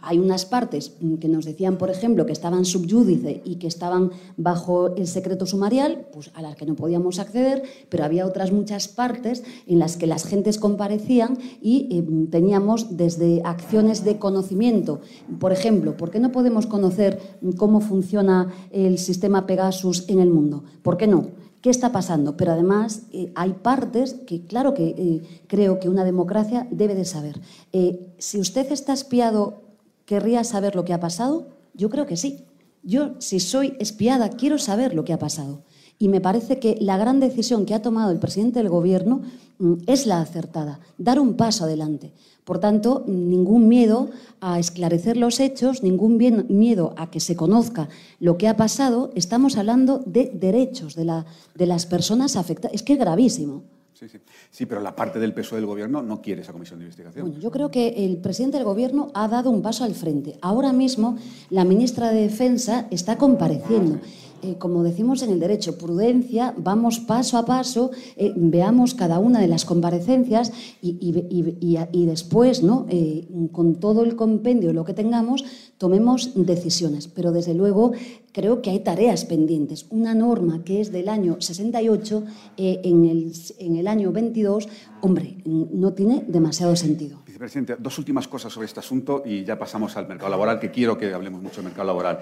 [0.00, 4.96] Hay unas partes que nos decían, por ejemplo, que estaban subyúdice y que estaban bajo
[4.96, 9.44] el secreto sumarial, pues a las que no podíamos acceder, pero había otras muchas partes
[9.68, 15.02] en las que las gentes comparecían y eh, teníamos desde acciones de conocimiento.
[15.38, 17.20] Por ejemplo, ¿por qué no podemos conocer
[17.56, 20.64] cómo funciona el sistema Pegasus en el mundo?
[20.82, 21.28] ¿Por qué no?
[21.60, 22.36] ¿Qué está pasando?
[22.36, 27.04] Pero además eh, hay partes que, claro que eh, creo que una democracia debe de
[27.04, 27.40] saber.
[27.72, 29.62] Eh, si usted está espiado,
[30.06, 31.48] ¿querría saber lo que ha pasado?
[31.74, 32.46] Yo creo que sí.
[32.82, 35.62] Yo, si soy espiada, quiero saber lo que ha pasado.
[36.02, 39.20] Y me parece que la gran decisión que ha tomado el presidente del Gobierno
[39.58, 42.12] mm, es la acertada, dar un paso adelante.
[42.44, 44.08] Por tanto, ningún miedo
[44.40, 46.16] a esclarecer los hechos, ningún
[46.48, 49.12] miedo a que se conozca lo que ha pasado.
[49.14, 52.74] Estamos hablando de derechos de, la, de las personas afectadas.
[52.74, 53.62] Es que es gravísimo.
[53.92, 54.18] Sí, sí.
[54.50, 57.26] sí, pero la parte del peso del Gobierno no quiere esa comisión de investigación.
[57.26, 60.38] Bueno, yo creo que el presidente del Gobierno ha dado un paso al frente.
[60.40, 61.18] Ahora mismo
[61.50, 63.98] la ministra de Defensa está compareciendo.
[64.42, 69.40] Eh, como decimos en el derecho, prudencia, vamos paso a paso, eh, veamos cada una
[69.40, 72.86] de las comparecencias y, después, ¿no?
[72.88, 75.44] Eh, con todo el compendio, lo que tengamos,
[75.78, 77.08] tomemos decisiones.
[77.08, 77.92] Pero desde luego
[78.32, 79.86] creo que hay tareas pendientes.
[79.90, 82.24] Una norma que es del año 68,
[82.56, 84.68] en el, en el año 22,
[85.02, 87.18] hombre, no tiene demasiado sentido.
[87.26, 90.96] Vicepresidente, dos últimas cosas sobre este asunto y ya pasamos al mercado laboral, que quiero
[90.96, 92.20] que hablemos mucho del mercado laboral.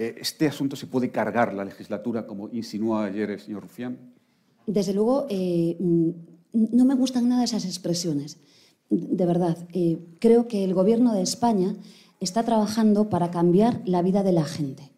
[0.00, 3.98] Eh, ¿Este asunto se puede cargar la legislatura, como insinuó ayer el señor Rufián?
[4.64, 6.10] Desde luego, eh, mm,
[6.52, 8.38] no me gustan nada esas expresiones.
[8.90, 11.74] De verdad, eh, creo que el Gobierno de España
[12.20, 14.92] está trabajando para cambiar la vida de la gente.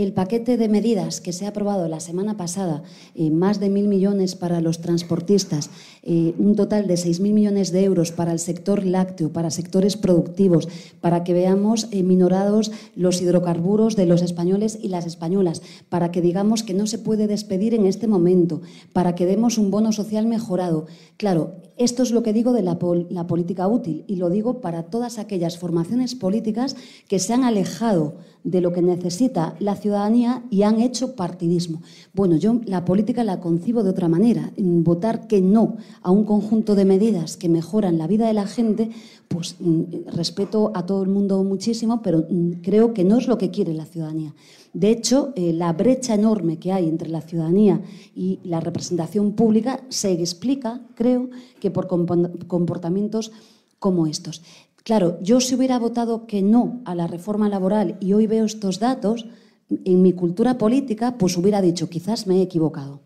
[0.00, 2.82] El paquete de medidas que se ha aprobado la semana pasada,
[3.14, 5.68] eh, más de mil millones para los transportistas,
[6.02, 9.98] eh, un total de seis mil millones de euros para el sector lácteo, para sectores
[9.98, 10.68] productivos,
[11.02, 16.22] para que veamos eh, minorados los hidrocarburos de los españoles y las españolas, para que
[16.22, 18.62] digamos que no se puede despedir en este momento,
[18.94, 20.86] para que demos un bono social mejorado.
[21.18, 25.18] Claro, esto es lo que digo de la, política útil y lo digo para todas
[25.18, 26.76] aquellas formaciones políticas
[27.08, 31.80] que se han alejado de lo que necesita la ciudadanía y han hecho partidismo.
[32.12, 34.52] Bueno, yo la política la concibo de otra manera.
[34.58, 38.90] Votar que no a un conjunto de medidas que mejoran la vida de la gente,
[39.28, 43.38] pues mm, respeto a todo el mundo muchísimo, pero mm, creo que no es lo
[43.38, 44.34] que quiere la ciudadanía.
[44.72, 47.82] De hecho, eh, la brecha enorme que hay entre la ciudadanía
[48.14, 53.32] y la representación pública se explica, creo, que por comportamientos
[53.78, 54.42] como estos.
[54.84, 58.78] Claro, yo si hubiera votado que no a la reforma laboral y hoy veo estos
[58.78, 59.26] datos,
[59.84, 63.00] en mi cultura política, pues hubiera dicho, quizás me he equivocado,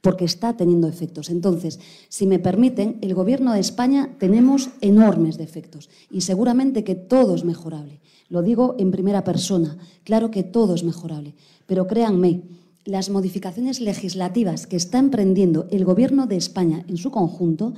[0.00, 1.30] porque está teniendo efectos.
[1.30, 7.34] Entonces, si me permiten, el Gobierno de España tenemos enormes defectos y seguramente que todo
[7.34, 8.00] es mejorable.
[8.28, 11.34] Lo digo en primera persona, claro que todo es mejorable,
[11.66, 12.42] pero créanme,
[12.84, 17.74] las modificaciones legislativas que está emprendiendo el Gobierno de España en su conjunto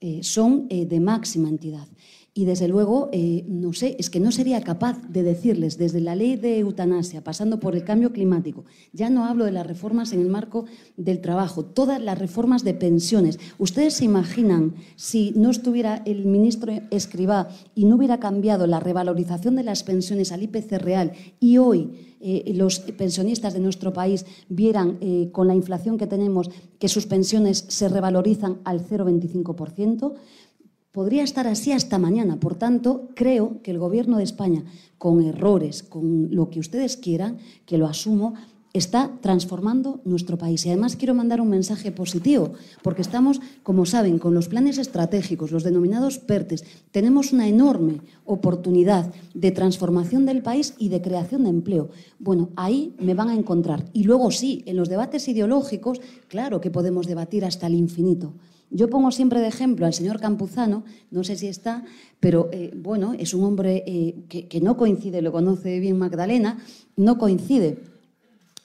[0.00, 1.86] eh, son eh, de máxima entidad.
[2.34, 6.16] Y desde luego, eh, no sé, es que no sería capaz de decirles desde la
[6.16, 8.64] ley de eutanasia, pasando por el cambio climático,
[8.94, 10.64] ya no hablo de las reformas en el marco
[10.96, 13.38] del trabajo, todas las reformas de pensiones.
[13.58, 19.54] ¿Ustedes se imaginan si no estuviera el ministro Escribá y no hubiera cambiado la revalorización
[19.56, 21.90] de las pensiones al IPC real y hoy
[22.24, 27.06] eh, los pensionistas de nuestro país vieran eh, con la inflación que tenemos que sus
[27.06, 30.14] pensiones se revalorizan al 0,25%?
[30.92, 32.38] Podría estar así hasta mañana.
[32.38, 34.64] Por tanto, creo que el Gobierno de España,
[34.98, 38.34] con errores, con lo que ustedes quieran, que lo asumo,
[38.74, 40.64] está transformando nuestro país.
[40.64, 45.50] Y además quiero mandar un mensaje positivo, porque estamos, como saben, con los planes estratégicos,
[45.50, 51.50] los denominados PERTES, tenemos una enorme oportunidad de transformación del país y de creación de
[51.50, 51.90] empleo.
[52.18, 53.84] Bueno, ahí me van a encontrar.
[53.92, 58.34] Y luego sí, en los debates ideológicos, claro que podemos debatir hasta el infinito.
[58.74, 61.84] Yo pongo siempre de ejemplo al señor Campuzano, no sé si está,
[62.20, 66.58] pero eh, bueno, es un hombre eh, que no coincide, lo conoce bien Magdalena,
[66.96, 67.91] no coincide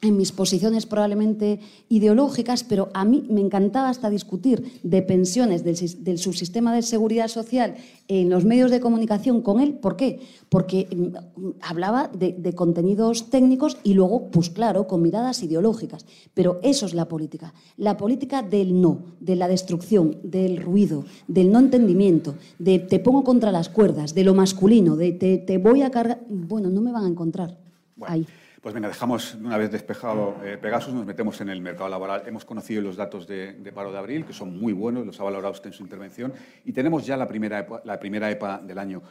[0.01, 6.17] en mis posiciones probablemente ideológicas, pero a mí me encantaba hasta discutir de pensiones del,
[6.19, 7.75] subsistema de seguridad social
[8.07, 9.73] en los medios de comunicación con él.
[9.73, 10.19] ¿Por qué?
[10.49, 16.05] Porque mm, hablaba de, de, contenidos técnicos y luego, pues claro, con miradas ideológicas.
[16.35, 17.55] Pero eso es la política.
[17.77, 23.23] La política del no, de la destrucción, del ruido, del no entendimiento, de te pongo
[23.23, 26.21] contra las cuerdas, de lo masculino, de te, te voy a cargar.
[26.29, 27.57] Bueno, no me van a encontrar
[28.05, 28.27] ahí.
[28.61, 32.23] Pues venga, dejamos, una vez despejado eh, Pegasus, nos metemos en el mercado laboral.
[32.25, 35.53] Hemos conocido los datos de, paro de abril, que son muy buenos, los ha valorado
[35.53, 36.33] usted en su intervención,
[36.65, 39.03] y tenemos ya la primera EPA, la primera del año.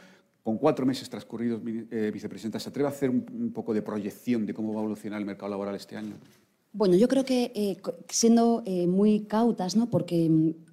[0.43, 4.53] Con cuatro meses transcurridos, eh, vicepresidenta, ¿se atreve a hacer un, poco de proyección de
[4.53, 6.15] cómo va a evolucionar el mercado laboral este año?
[6.73, 7.77] Bueno, yo creo que eh,
[8.09, 9.89] siendo muy cautas, ¿no?
[9.89, 10.66] porque mm,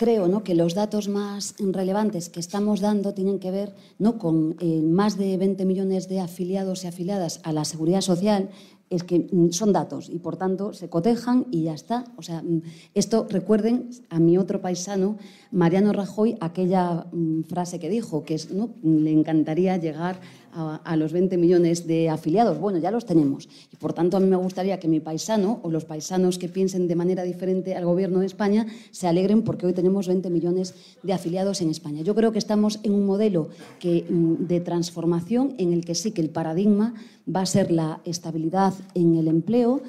[0.00, 0.42] creo ¿no?
[0.42, 4.16] que los datos más relevantes que estamos dando tienen que ver ¿no?
[4.16, 8.48] con eh, más de 20 millones de afiliados y afiliadas a la seguridad social.
[8.88, 12.06] Es que mm, son datos y por tanto se cotejan y ya está.
[12.16, 12.62] O sea, mm,
[12.94, 15.18] esto recuerden a mi otro paisano,
[15.50, 18.70] Mariano Rajoy, aquella mm, frase que dijo, que es, ¿no?
[18.82, 20.18] le encantaría llegar
[20.52, 22.58] a, los 20 millones de afiliados.
[22.58, 23.48] Bueno, ya los tenemos.
[23.72, 26.88] Y por tanto, a mí me gustaría que mi paisano o los paisanos que piensen
[26.88, 31.12] de manera diferente al Gobierno de España se alegren porque hoy tenemos 20 millones de
[31.12, 32.02] afiliados en España.
[32.02, 33.48] Yo creo que estamos en un modelo
[33.78, 36.94] que, mm, de transformación en el que sí que el paradigma
[37.24, 39.82] va a ser la estabilidad en el empleo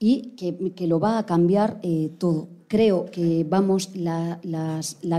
[0.00, 4.38] y que, lo va a cambiar eh, todo creo que vamos la,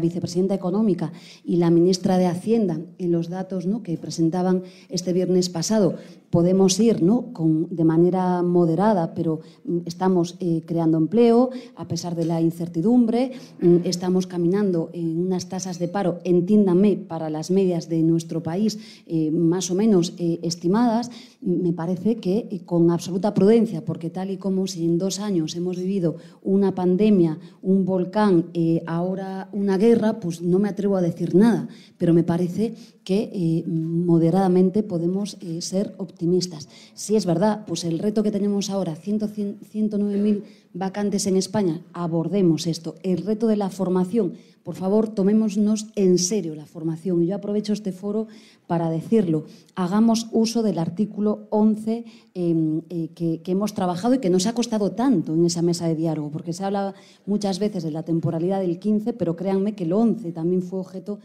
[0.02, 1.12] vicepresidenta económica
[1.44, 3.84] y la ministra de Hacienda en los datos ¿no?
[3.84, 5.96] que presentaban este viernes pasado
[6.30, 7.34] podemos ir ¿no?
[7.34, 13.32] Con, de manera moderada, pero mm, estamos eh, creando empleo a pesar de la incertidumbre,
[13.62, 18.80] mm, estamos caminando en unas tasas de paro, entiéndame, para las medias de nuestro país
[19.08, 21.12] eh, más o menos eh, estimadas,
[21.42, 25.78] me parece que con absoluta prudencia, porque tal y como si en dos años hemos
[25.78, 28.48] vivido una pandemia, un volcán,
[28.86, 32.76] ahora una guerra, pues no me atrevo a decir nada, pero me parece
[33.10, 36.70] que eh, moderadamente podemos eh, ser optimistas.
[36.94, 40.44] Si es verdad, pues el reto que tenemos ahora, 109.000
[40.76, 42.94] vacantes en España, abordemos esto.
[43.02, 47.24] El reto de la formación, por favor, tomémonos en serio la formación.
[47.24, 48.28] Y yo aprovecho este foro
[48.68, 49.46] para decirlo.
[49.74, 52.06] Hagamos uso del artículo 11
[52.36, 55.96] em, eh, que, hemos trabajado y que nos ha costado tanto en esa mesa de
[55.96, 56.94] diálogo, porque se habla
[57.26, 61.18] muchas veces de la temporalidad del 15, pero créanme que el 11 también fue objeto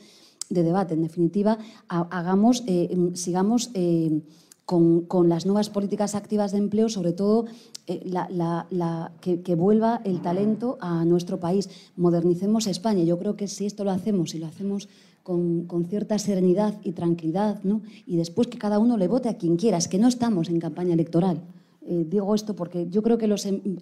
[0.48, 0.94] debate.
[0.94, 4.22] En definitiva, hagamos, eh, em, sigamos eh,
[4.64, 7.46] con, las nuevas políticas activas de empleo, sobre todo
[7.86, 11.68] eh, la, que, vuelva el talento a nuestro país.
[11.96, 13.04] Modernicemos España.
[13.04, 14.88] Yo creo que si esto lo hacemos y lo hacemos
[15.22, 17.82] con, con, cierta serenidad y tranquilidad, ¿no?
[18.06, 20.60] y después que cada uno le vote a quien quiera, es que no estamos en
[20.60, 21.42] campaña electoral.
[21.86, 23.30] Eh, digo esto porque yo creo que em,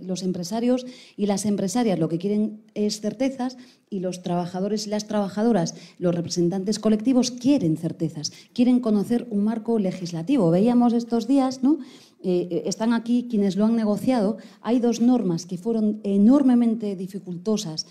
[0.00, 0.86] los, empresarios
[1.16, 3.56] y las empresarias lo que quieren es certezas
[3.90, 9.78] y los trabajadores y las trabajadoras, los representantes colectivos quieren certezas, quieren conocer un marco
[9.78, 10.50] legislativo.
[10.50, 11.78] Veíamos estos días, ¿no?
[12.22, 14.36] Eh, eh, están aquí quienes lo han negociado.
[14.60, 17.86] Hay dos normas que fueron enormemente dificultosas,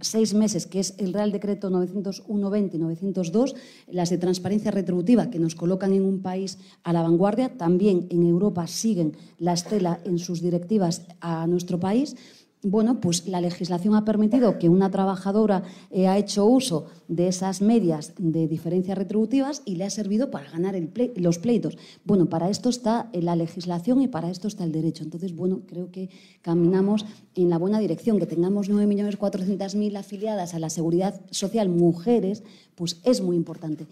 [0.00, 3.54] seis meses, que es el Real Decreto 901-20 y 902,
[3.88, 7.50] las de transparencia retributiva, que nos colocan en un país a la vanguardia.
[7.58, 12.16] También en Europa siguen la estela en sus directivas a nuestro país
[12.64, 17.60] bueno, pues la legislación ha permitido que una trabajadora eh, ha hecho uso de esas
[17.60, 20.74] medias de diferencias retributivas y le ha servido para ganar
[21.16, 21.76] los pleitos.
[22.04, 25.04] Bueno, para esto está la legislación y para esto está el derecho.
[25.04, 26.08] Entonces, bueno, creo que
[26.42, 27.04] caminamos
[27.34, 32.42] en la buena dirección, que tengamos 9.400.000 afiliadas a la seguridad social, mujeres,
[32.74, 33.86] pues es muy importante.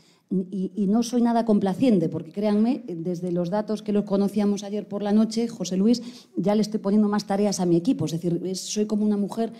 [0.51, 5.03] Y, no soy nada complaciente, porque créanme, desde los datos que los conocíamos ayer por
[5.03, 6.03] la noche, José Luis,
[6.37, 8.07] ya le estoy poniendo más tareas a mi equipo.
[8.07, 9.53] Es decir, soy como una mujer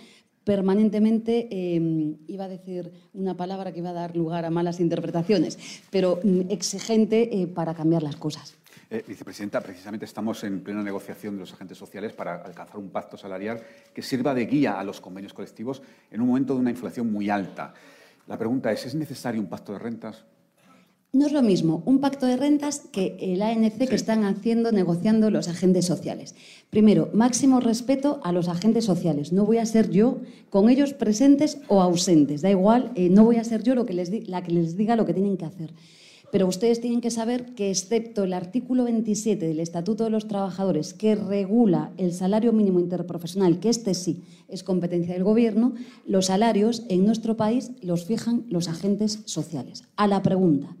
[0.43, 5.57] permanentemente, em, iba a decir una palabra que iba a dar lugar a malas interpretaciones,
[5.91, 8.55] pero mm, exigente eh, para cambiar las cosas.
[8.89, 13.17] Eh, vicepresidenta, precisamente estamos en plena negociación de los agentes sociales para alcanzar un pacto
[13.17, 13.61] salarial
[13.93, 17.29] que sirva de guía a los convenios colectivos en un momento de una inflación muy
[17.29, 17.73] alta.
[18.27, 20.23] La pregunta es, ¿es necesario un pacto de rentas?
[21.15, 25.29] No es lo mismo un pacto de rentas que el ANC que están haciendo, negociando
[25.29, 26.33] los agentes sociales.
[26.71, 29.31] Primero, máximo respeto a los agentes sociales.
[29.31, 32.41] No voy a ser yo con ellos presentes o ausentes.
[32.41, 34.95] Da igual, eh, no voy a ser yo lo que les la que les diga
[34.95, 35.71] lo que tienen que hacer.
[36.33, 40.95] Pero ustedes tienen que saber que, excepto el artículo 27 del Estatuto de los Trabajadores,
[40.95, 45.75] que regula el salario mínimo interprofesional, que este sí es competencia del Gobierno,
[46.07, 49.83] los salarios en nuestro país los fijan los agentes sociales.
[49.95, 50.75] A la pregunta.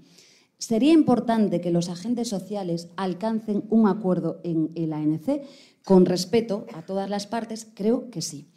[0.57, 5.43] ¿Sería importante que los agentes sociales alcancen un acuerdo en el ANC
[5.85, 7.67] con respeto a todas las partes?
[7.75, 8.47] Creo que sí.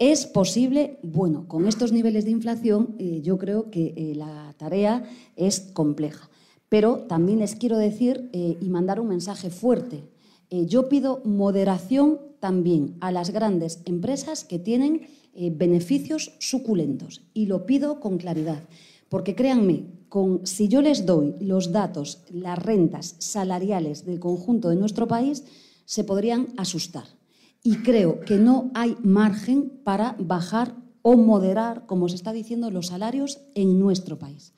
[0.00, 0.98] ¿Es posible?
[1.02, 5.04] Bueno, con estos niveles de inflación eh, yo creo que eh, la tarea
[5.36, 6.30] es compleja.
[6.70, 10.08] Pero también les quiero decir eh, y mandar un mensaje fuerte.
[10.50, 15.06] yo pido moderación también a las grandes empresas que tienen
[15.52, 18.62] beneficios suculentos y lo pido con claridad.
[19.10, 24.76] Porque créanme, con, si yo les doy los datos, las rentas salariales del conjunto de
[24.76, 25.44] nuestro país,
[25.84, 27.19] se podrían asustar
[27.62, 32.88] y creo que no hay margen para bajar o moderar, como se está diciendo, los
[32.88, 34.52] salarios en nuestro país.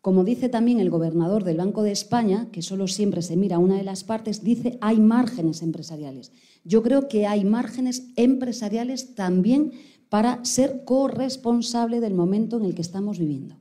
[0.00, 3.76] Como dice también el gobernador del Banco de España, que solo siempre se mira una
[3.76, 6.32] de las partes, dice hay márgenes empresariales.
[6.64, 9.72] Yo creo que hay márgenes empresariales también
[10.08, 13.56] para ser corresponsable del momento en el que estamos viviendo.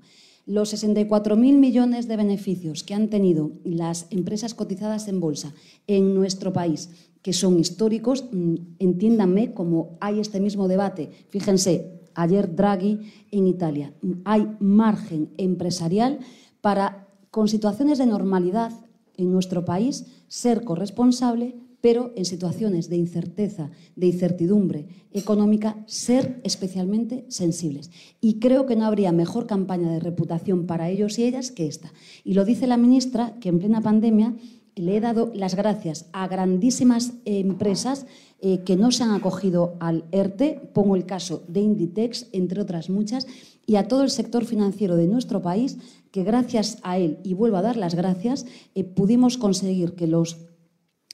[0.50, 5.54] Los 64.000 millones de beneficios que han tenido las empresas cotizadas en bolsa
[5.86, 6.90] en nuestro país
[7.22, 11.12] que son históricos, mm, entiéndanme como hay este mismo debate.
[11.30, 12.98] Fíjense, ayer Draghi
[13.30, 13.94] en Italia.
[14.26, 16.18] Hay margen empresarial
[16.62, 18.72] para, con situaciones de normalidad
[19.18, 27.26] en nuestro país, ser corresponsable, pero en situaciones de incerteza, de incertidumbre económica, ser especialmente
[27.30, 27.92] sensibles.
[28.22, 31.92] Y creo que no habría mejor campaña de reputación para ellos y ellas que esta.
[32.24, 34.36] Y lo dice la ministra, que en plena pandemia
[34.76, 38.06] le he dado las gracias a grandísimas empresas
[38.40, 42.90] eh, que no se han acogido al ERTE, pongo el caso de Inditex, entre otras
[42.90, 43.28] muchas,
[43.66, 45.78] y a todo el sector financiero de nuestro país,
[46.12, 50.38] que gracias a él, y vuelvo a dar las gracias, eh, pudimos conseguir que los,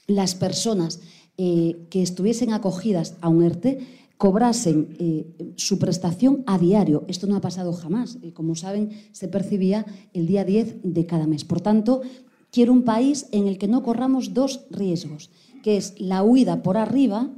[0.06, 1.00] las personas
[1.38, 3.78] eh, que estuviesen acogidas a un ERTE
[4.16, 4.96] cobrasen
[5.56, 7.04] su prestación a diario.
[7.06, 8.16] Esto no ha pasado jamás.
[8.22, 9.84] y como saben, se percibía
[10.14, 11.44] el día 10 de cada mes.
[11.44, 12.00] Por tanto,
[12.56, 15.30] Quiero un país en el que no corramos dos riesgos,
[15.62, 17.30] que es la huida por arriba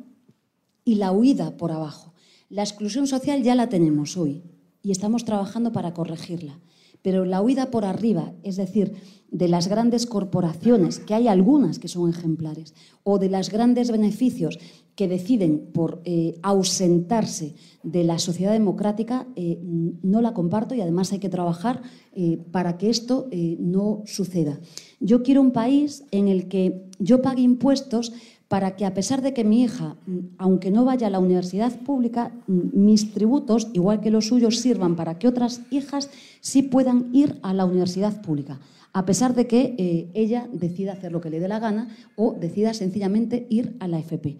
[0.84, 2.14] y la huida por abajo.
[2.48, 4.44] La exclusión social ya la tenemos hoy
[4.80, 6.60] y estamos trabajando para corregirla.
[7.02, 8.94] Pero la huida por arriba, es decir,
[9.30, 14.58] de las grandes corporaciones, que hay algunas que son ejemplares, o de los grandes beneficios
[14.94, 19.60] que deciden por eh, ausentarse de la sociedad democrática, eh,
[20.02, 21.82] no la comparto y además hay que trabajar
[22.12, 23.28] eh, para que esto
[23.60, 24.58] no suceda.
[24.98, 28.12] Yo quiero un país en el que yo pague impuestos
[28.48, 29.96] para que a pesar de que mi hija,
[30.38, 35.18] aunque no vaya a la universidad pública, mis tributos, igual que los suyos, sirvan para
[35.18, 36.08] que otras hijas
[36.40, 38.58] sí puedan ir a la universidad pública,
[38.94, 42.72] a pesar de que ella decida hacer lo que le dé la gana o decida
[42.72, 44.38] sencillamente ir a la FP.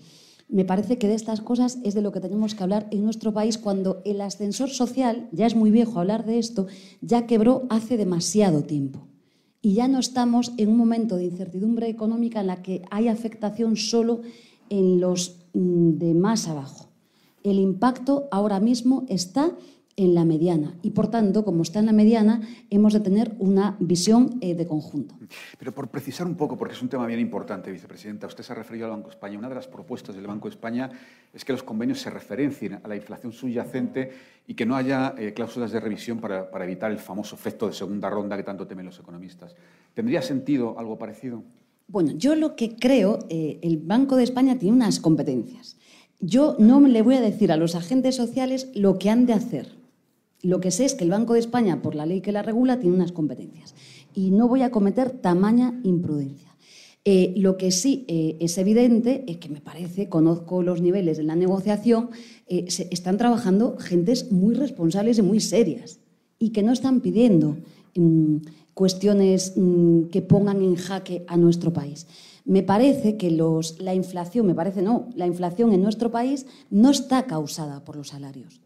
[0.49, 3.35] Me parece que de estas cosas es de lo que tenemos que hablar en nuestro
[3.35, 6.67] país cuando el ascensor social, ya es muy viejo hablar de esto,
[7.03, 9.07] ya quebró hace demasiado tiempo.
[9.69, 13.77] Y ya no estamos en un momento de incertidumbre económica en la que hay afectación
[13.77, 14.23] solo
[14.71, 16.89] en los mm, de más abajo.
[17.43, 19.55] El impacto ahora mismo está
[19.99, 20.75] en la mediana.
[20.81, 22.41] Y por tanto, como está en la mediana,
[22.71, 25.17] hemos de tener una visión eh, de conjunto.
[25.59, 28.57] Pero por precisar un poco, porque es un tema bien importante, vicepresidenta, usted se ha
[28.57, 29.39] referido al Banco de España.
[29.39, 30.91] Una de las propuestas del Banco de España
[31.35, 34.13] es que los convenios se referencien a la inflación subyacente
[34.47, 37.73] y que no haya eh, cláusulas de revisión para, para evitar el famoso efecto de
[37.73, 39.55] segunda ronda que tanto temen los economistas.
[39.95, 41.43] ¿Tendría sentido algo parecido?
[41.89, 45.77] Bueno, yo lo que creo, eh, el Banco de España tiene unas competencias.
[46.21, 49.78] Yo no le voy a decir a los agentes sociales lo que han de hacer.
[50.43, 52.79] Lo que sé es que el Banco de España, por la ley que la regula,
[52.79, 53.75] tiene unas competencias
[54.15, 56.49] y no voy a cometer tamaña imprudencia.
[57.05, 61.23] Eh, lo que sí eh, es evidente es que me parece, conozco los niveles de
[61.23, 62.11] la negociación,
[62.49, 66.01] eh, están trabajando gentes muy responsables y muy serias.
[66.41, 67.57] y que no están pidiendo
[67.97, 68.37] mm,
[68.73, 72.07] cuestiones mm, que pongan en jaque a nuestro país.
[72.45, 76.91] Me parece que los, la inflación, me parece no, la inflación en nuestro país no
[76.91, 78.61] está causada por los salarios.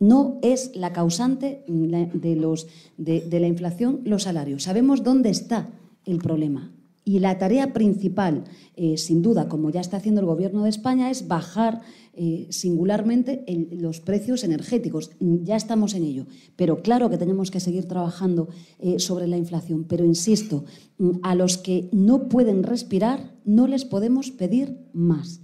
[0.00, 4.62] No es la causante de, los, de, la inflación los salarios.
[4.62, 5.68] Sabemos dónde está
[6.06, 6.72] el problema.
[7.04, 8.44] Y la tarea principal,
[8.76, 11.82] eh, sin duda, como ya está haciendo el Gobierno de España, es bajar
[12.14, 15.10] eh, singularmente los precios energéticos.
[15.20, 16.26] Ya estamos en ello.
[16.56, 18.48] Pero claro que tenemos que seguir trabajando
[18.78, 19.84] eh, sobre la inflación.
[19.84, 20.64] Pero insisto,
[20.98, 25.39] mm, a los que no pueden respirar no les podemos pedir más.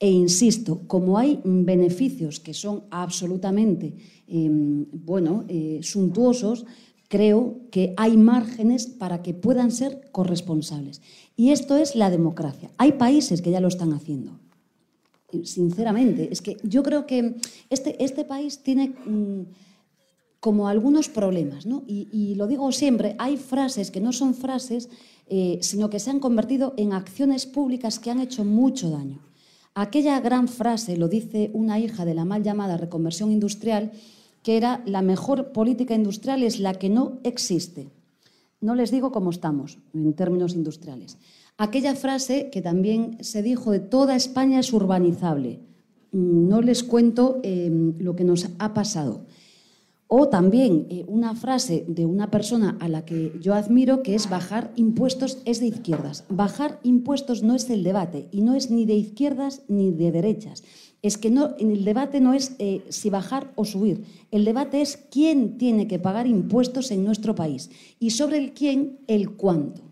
[0.00, 3.94] E insisto, como hay beneficios que son absolutamente
[4.26, 5.44] em, bueno,
[5.82, 6.64] suntuosos,
[7.08, 11.02] creo que hay márgenes para que puedan ser corresponsables.
[11.36, 12.70] Y esto es la democracia.
[12.78, 14.38] Hay países que ya lo están haciendo.
[15.44, 17.34] Sinceramente, es que yo creo que
[17.68, 19.42] este, este país tiene mm,
[20.40, 21.82] como algunos problemas, ¿no?
[21.86, 24.88] Y, lo digo siempre, hay frases que no son frases,
[25.28, 29.20] eh, sino que se han convertido en acciones públicas que han hecho mucho daño.
[29.80, 33.92] Aquella gran frase, lo dice una hija de la mal llamada reconversión industrial,
[34.42, 37.88] que era la mejor política industrial es la que no existe.
[38.60, 41.16] No les digo cómo estamos en términos industriales.
[41.56, 45.60] Aquella frase que también se dijo de toda España es urbanizable.
[46.12, 49.24] No les cuento em, lo que nos ha pasado.
[50.12, 54.28] O también eh, una frase de una persona a la que yo admiro que es
[54.28, 56.24] bajar impuestos es de izquierdas.
[56.28, 60.64] Bajar impuestos no es el debate y no es ni de izquierdas ni de derechas
[61.02, 64.98] es que no, el debate no es eh, si bajar o subir, el debate es
[65.10, 69.82] quién tiene que pagar impuestos en nuestro país y sobre el quién, el cuánto.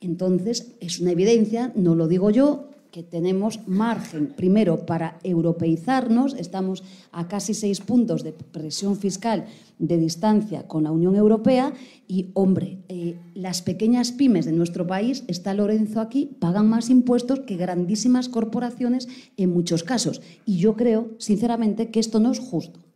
[0.00, 6.84] Entonces, es una evidencia, no lo digo yo, que tenemos margen, primero, para europeizarnos, estamos
[7.10, 9.46] a casi seis puntos de presión fiscal
[9.78, 11.72] de distancia con la Unión Europea
[12.06, 17.40] y, hombre, eh, las pequeñas pymes de nuestro país, está Lorenzo aquí, pagan más impuestos
[17.40, 20.20] que grandísimas corporaciones en muchos casos.
[20.44, 22.91] Y yo creo, sinceramente, que esto no es justo.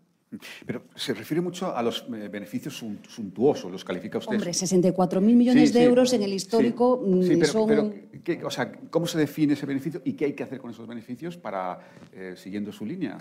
[0.64, 4.34] Pero se refiere mucho a los eh, beneficios suntuosos, los califica usted.
[4.34, 9.18] Hombre, 64.000 millones de euros en el histórico sí, mm, pero, o sea, ¿cómo se
[9.18, 11.78] define ese beneficio y qué hay que hacer con esos beneficios para,
[12.12, 13.18] eh, siguiendo su línea?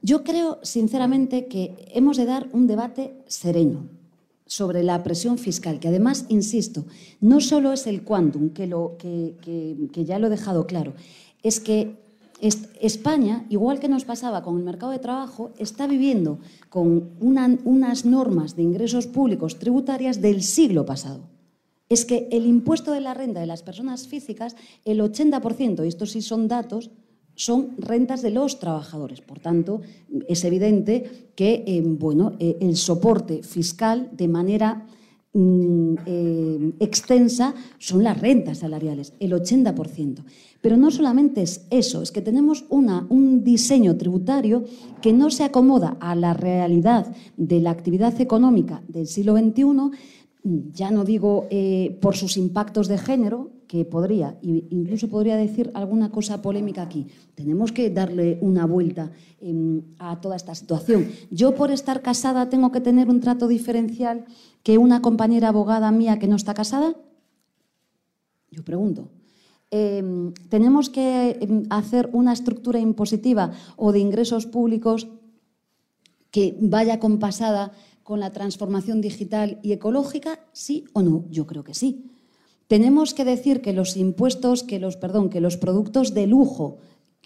[0.00, 3.88] Yo creo, sinceramente, que hemos de dar un debate sereno
[4.46, 6.86] sobre la presión fiscal, que además, insisto,
[7.20, 9.34] no solo es el quantum, que, lo, que,
[9.92, 10.94] que ya lo he dejado claro,
[11.42, 12.07] es que
[12.40, 18.54] España, igual que nos pasaba con el mercado de trabajo, está viviendo con unas normas
[18.54, 21.28] de ingresos públicos tributarias del siglo pasado.
[21.88, 26.12] Es que el impuesto de la renta de las personas físicas, el 80%, y estos
[26.12, 26.90] sí son datos,
[27.34, 29.20] son rentas de los trabajadores.
[29.20, 29.80] Por tanto,
[30.28, 34.86] es evidente que eh, bueno, eh, el soporte fiscal de manera
[36.06, 40.24] eh, extensa son las rentas salariales, el 80%.
[40.60, 44.64] Pero no solamente es eso, es que tenemos una, un diseño tributario
[45.00, 49.90] que no se acomoda a la realidad de la actividad económica del siglo XXI,
[50.72, 56.10] ya no digo eh, por sus impactos de género, que podría, incluso podría decir alguna
[56.10, 57.06] cosa polémica aquí.
[57.34, 61.06] Tenemos que darle una vuelta em, a toda esta situación.
[61.30, 64.24] Yo por estar casada tengo que tener un trato diferencial
[64.62, 66.96] que una compañera abogada mía que no está casada.
[68.50, 69.10] Yo pregunto.
[69.70, 75.08] Em, tenemos que em, hacer una estructura impositiva o de ingresos públicos
[76.30, 77.72] que vaya compasada
[78.08, 81.26] con la transformación digital y ecológica, sí o no?
[81.28, 82.06] Yo creo que sí.
[82.66, 86.78] Tenemos que decir que los impuestos, que los, perdón, que los productos de lujo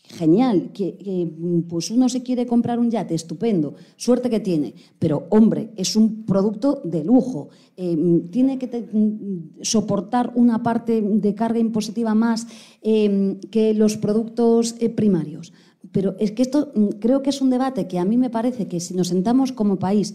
[0.03, 1.31] genial, que,
[1.69, 6.25] pues uno se quiere comprar un yate, estupendo, suerte que tiene, pero hombre, es un
[6.25, 7.97] producto de lujo, eh,
[8.33, 8.67] tiene que
[9.61, 12.49] soportar una parte de carga impositiva más
[12.83, 15.53] eh, que los productos eh, primarios.
[15.93, 18.67] Pero es que esto mm, creo que es un debate que a mí me parece
[18.67, 20.15] que si nos sentamos como país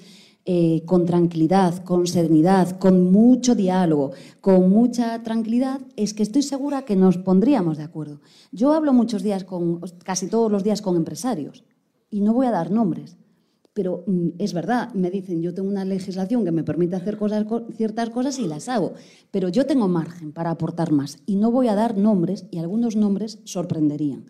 [0.49, 6.85] eh, con tranquilidad, con serenidad, con mucho diálogo, con mucha tranquilidad, es que estoy segura
[6.85, 8.21] que nos pondríamos de acuerdo.
[8.53, 11.65] Yo hablo muchos días con, casi todos los días con empresarios
[12.09, 13.17] y no voy a dar nombres,
[13.73, 17.45] pero mm, es verdad, me dicen, yo tengo una legislación que me permite hacer cosas,
[17.75, 18.93] ciertas cosas y las hago,
[19.31, 22.95] pero yo tengo margen para aportar más y no voy a dar nombres y algunos
[22.95, 24.27] nombres sorprenderían.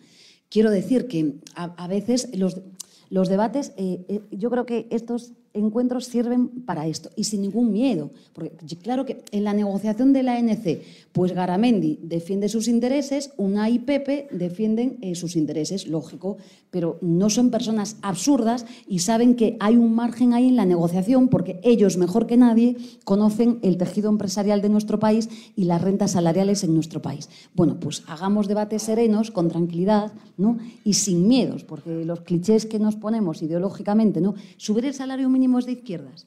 [0.48, 2.60] Quiero decir que a, veces los,
[3.08, 7.72] los debates, eh, eh, yo creo que estos encuentros sirven para esto y sin ningún
[7.72, 8.10] miedo.
[8.32, 8.52] Porque
[8.82, 13.78] claro que en la negociación de la ANC, pues Garamendi defiende sus intereses, una y
[13.78, 16.36] Pepe defienden eh, sus intereses, lógico,
[16.70, 21.28] pero no son personas absurdas y saben que hay un margen ahí en la negociación
[21.28, 26.12] porque ellos, mejor que nadie, conocen el tejido empresarial de nuestro país y las rentas
[26.12, 27.28] salariales en nuestro país.
[27.54, 30.58] Bueno, pues hagamos debates serenos, con tranquilidad ¿no?
[30.84, 34.34] y sin miedos, porque los clichés que nos ponemos ideológicamente, ¿no?
[34.56, 36.26] subir el salario mínimo es de izquierdas.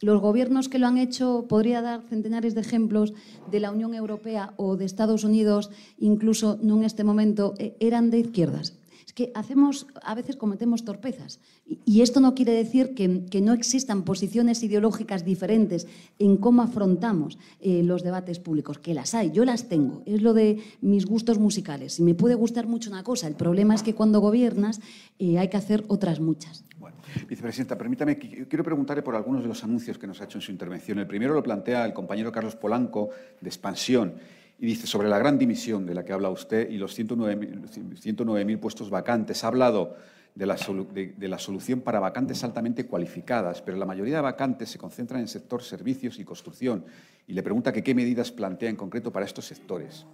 [0.00, 3.14] Los gobiernos que lo han hecho, podría dar centenares de ejemplos
[3.50, 8.10] de la Unión Europea o de Estados Unidos, incluso no en este momento, eh, eran
[8.10, 8.74] de izquierdas
[9.14, 11.40] que hacemos, a veces cometemos torpezas.
[11.84, 15.86] Y esto no quiere decir que, no existan posiciones ideológicas diferentes
[16.18, 20.02] en cómo afrontamos eh, los debates públicos, que las hay, yo las tengo.
[20.06, 21.98] Es lo de mis gustos musicales.
[22.00, 24.80] Y me puede gustar mucho una cosa, el problema es que cuando gobiernas
[25.18, 26.64] eh, hay que hacer otras muchas.
[26.78, 26.96] Bueno,
[27.28, 30.50] vicepresidenta, permítame, quiero preguntarle por algunos de los anuncios que nos ha hecho en su
[30.50, 30.98] intervención.
[30.98, 33.10] El primero lo plantea el compañero Carlos Polanco,
[33.40, 34.14] de Expansión
[34.58, 38.90] y dice, sobre la gran dimisión de la que habla usted y los 109.000 puestos
[38.90, 39.96] vacantes, ha hablado
[40.34, 44.78] de la, de la, solución para vacantes altamente cualificadas, pero la mayoría de vacantes se
[44.78, 46.84] concentran en el sector servicios y construcción.
[47.26, 50.06] Y le pregunta que qué medidas plantea en concreto para estos sectores.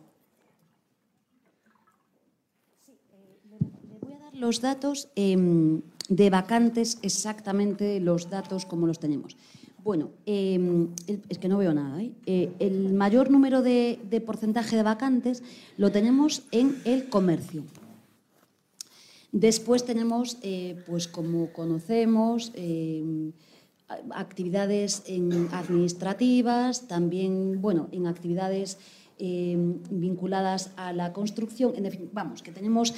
[2.85, 3.59] Sí, eh,
[3.89, 9.37] le voy a dar los datos em, de vacantes, exactamente los datos como los tenemos.
[9.83, 10.89] Bueno, em,
[11.29, 12.03] es que no veo nada.
[12.03, 12.13] ¿eh?
[12.27, 15.43] Eh, el mayor número de, porcentaje de vacantes
[15.79, 17.65] lo tenemos en el comercio.
[19.33, 23.33] Después tenemos, eh, pues como conocemos, em,
[24.11, 25.03] actividades
[25.53, 28.79] administrativas, también, bueno, en actividades
[29.19, 31.73] em, vinculadas a la construcción.
[31.77, 32.95] En definitiva, vamos, que tenemos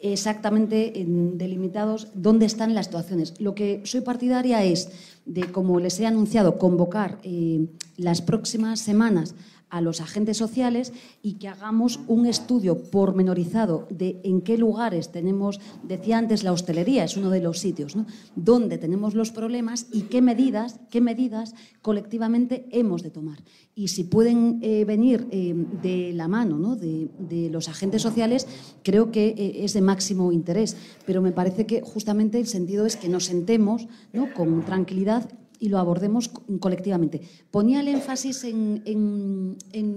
[0.00, 3.40] exactamente delimitados dónde están las situaciones.
[3.40, 4.90] Lo que soy partidaria es
[5.26, 7.66] de, como les he anunciado, convocar eh,
[7.96, 9.34] las próximas semanas
[9.68, 15.60] a los agentes sociales y que hagamos un estudio pormenorizado de en qué lugares tenemos,
[15.82, 18.06] decía antes, la hostelería es uno de los sitios, ¿no?
[18.36, 23.38] donde tenemos los problemas y qué medidas, qué medidas colectivamente hemos de tomar.
[23.74, 26.76] Y si pueden eh, venir eh, de la mano ¿no?
[26.76, 28.46] de, los agentes sociales,
[28.82, 30.76] creo que eh, es de máximo interés.
[31.04, 34.32] Pero me parece que justamente el sentido es que nos sentemos ¿no?
[34.32, 35.28] con tranquilidad
[35.60, 36.30] y lo abordemos
[36.60, 37.20] colectivamente.
[37.50, 39.56] Ponía el énfasis en,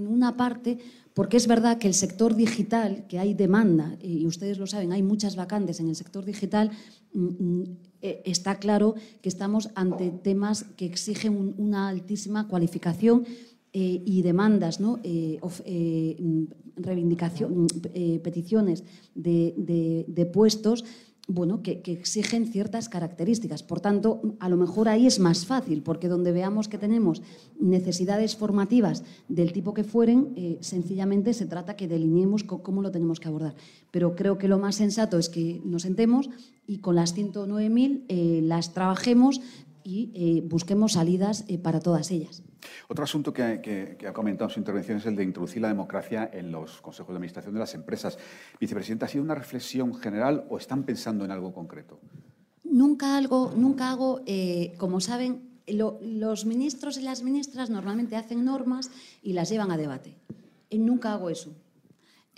[0.10, 0.78] una parte
[1.14, 5.04] porque es verdad que el sector digital, que hay demanda, y ustedes lo saben, hay
[5.04, 6.72] muchas vacantes en el sector digital,
[7.14, 7.64] mm, mm,
[8.02, 13.26] eh, está claro que estamos ante temas que exigen una altísima cualificación
[13.74, 15.00] eh, y demandas, ¿no?
[15.04, 16.44] Eh, mm,
[16.78, 17.68] reivindicación,
[18.24, 20.86] peticiones de puestos
[21.30, 23.62] bueno, que, exigen ciertas características.
[23.62, 27.22] Por tanto, a lo mejor ahí es más fácil, porque donde veamos que tenemos
[27.60, 33.20] necesidades formativas del tipo que fueren, eh, sencillamente se trata que delineemos cómo lo tenemos
[33.20, 33.56] que abordar.
[33.92, 36.32] Pero creo que lo más sensato es que nos sentemos
[36.66, 39.40] y con las 109.000 eh, las trabajemos
[39.84, 42.42] y eh, busquemos salidas para todas ellas.
[42.88, 46.52] Otro asunto que, ha comentado en su intervención es el de introducir la democracia en
[46.52, 48.18] los consejos de administración de las empresas.
[48.60, 52.00] Vicepresidenta, ¿ha sido una reflexión general o están pensando en algo concreto?
[52.64, 58.90] Nunca, algo, nunca hago, eh, como saben, los ministros y las ministras normalmente hacen normas
[59.22, 60.16] y las llevan a debate.
[60.72, 61.54] nunca hago eso.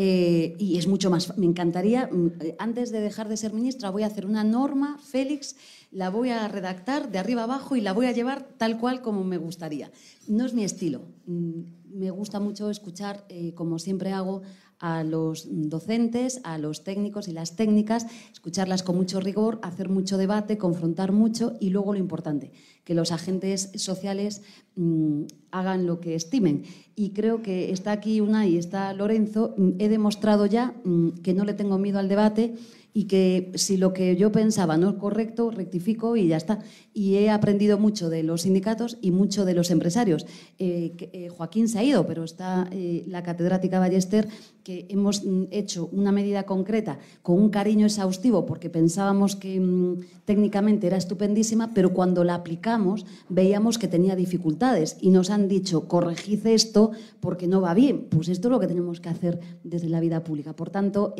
[0.04, 1.38] Eh, y es mucho más.
[1.38, 5.56] Me encantaría, mm, antes de dejar de ser ministra, voy a hacer una norma, Félix,
[5.92, 9.24] la voy a redactar de arriba abajo y la voy a llevar tal cual como
[9.24, 9.92] me gustaría.
[10.28, 11.04] No es mi estilo.
[11.28, 11.62] Mm,
[11.94, 14.42] me gusta mucho escuchar, eh, como siempre hago,
[14.82, 20.18] a los docentes, a los técnicos y las técnicas, escucharlas con mucho rigor, hacer mucho
[20.18, 22.52] debate, confrontar mucho y luego lo importante,
[22.84, 24.42] que los agentes sociales
[24.76, 26.64] mm, hagan lo que estimen.
[26.96, 29.54] Y creo que está aquí una y está Lorenzo.
[29.56, 30.74] Mm, he demostrado ya
[31.22, 32.56] que no le tengo miedo al debate
[32.94, 36.60] y que si lo que yo pensaba no es correcto, rectifico y ya está.
[36.94, 40.26] Y he aprendido mucho de los sindicatos y mucho de los empresarios.
[40.60, 44.28] Eh, eh, Joaquín se ha ido, pero está eh, la catedrática Ballester,
[44.64, 50.02] que hemos mm, hecho una medida concreta con un cariño exhaustivo porque pensábamos que mm,
[50.26, 55.88] técnicamente era estupendísima, pero cuando la aplicamos veíamos que tenía dificultades y nos han dicho,
[55.88, 58.08] corregid esto porque no va bien.
[58.10, 60.54] Pues esto es lo que tenemos que hacer desde la vida pública.
[60.54, 61.16] Por tanto,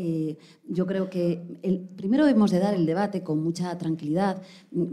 [0.68, 1.42] yo creo que
[1.96, 4.42] primero hemos de dar el debate con mucha tranquilidad,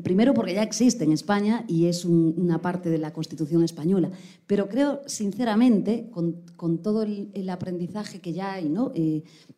[0.02, 4.10] primero porque ya existe en España y es una parte de la Constitución española,
[4.46, 8.92] pero creo sinceramente, con, todo el, aprendizaje que ya hay, ¿no?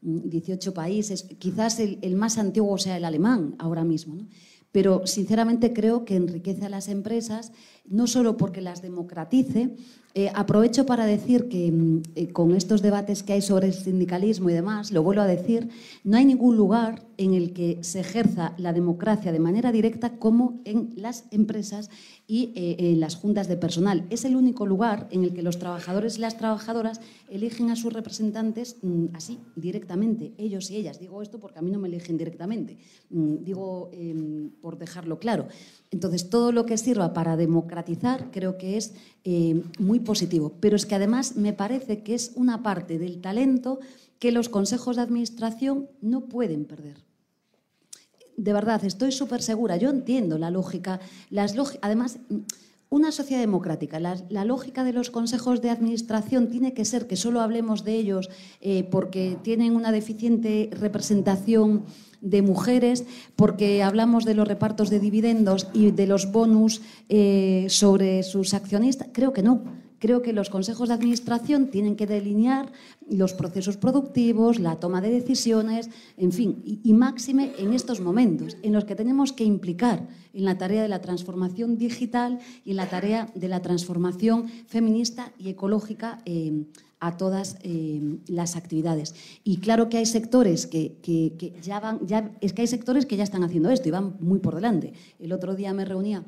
[0.02, 4.26] 18 eh, países, quizás el, más antiguo sea el alemán ahora mismo,
[4.72, 7.52] pero sinceramente creo que enriquece a las empresas
[7.86, 9.76] no solo porque las democratice,
[10.12, 14.50] eh, aprovecho para decir que mm, eh, con estos debates que hay sobre el sindicalismo
[14.50, 15.68] y demás, lo vuelvo a decir,
[16.02, 20.60] no hay ningún lugar en el que se ejerza la democracia de manera directa como
[20.64, 21.90] en las empresas
[22.26, 24.04] y eh, en las juntas de personal.
[24.10, 27.92] Es el único lugar en el que los trabajadores y las trabajadoras eligen a sus
[27.92, 30.98] representantes mm, así, directamente, ellos y ellas.
[30.98, 32.78] Digo esto porque a mí no me eligen directamente,
[33.10, 35.46] mm, digo em, por dejarlo claro.
[35.90, 38.94] Entonces, todo lo que sirva para democratizar creo que es
[39.24, 40.52] eh, muy positivo.
[40.60, 43.80] Pero es que además me parece que es una parte del talento
[44.20, 46.98] que los consejos de administración no pueden perder.
[48.36, 49.76] De verdad, estoy súper segura.
[49.76, 51.00] Yo entiendo la lógica.
[51.82, 52.20] Además,
[52.88, 57.40] una sociedad democrática, la, lógica de los consejos de administración tiene que ser que solo
[57.40, 58.30] hablemos de ellos
[58.60, 61.84] eh, porque tienen una deficiente representación
[62.20, 63.04] de mujeres,
[63.36, 69.08] porque hablamos de los repartos de dividendos y de los bonus eh, sobre sus accionistas.
[69.12, 69.62] Creo que no.
[70.00, 72.72] Creo que los consejos de administración tienen que delinear
[73.10, 78.72] los procesos productivos, la toma de decisiones, en fin, y, máxime en estos momentos en
[78.72, 82.88] los que tenemos que implicar en la tarea de la transformación digital y en la
[82.88, 86.22] tarea de la transformación feminista y ecológica.
[86.24, 86.64] Eh,
[87.00, 89.14] a todas eh, las actividades.
[89.42, 93.24] Y claro que hay sectores que, ya van, ya, es que hay sectores que ya
[93.24, 94.92] están haciendo esto y van muy por delante.
[95.18, 96.24] El otro día me reunía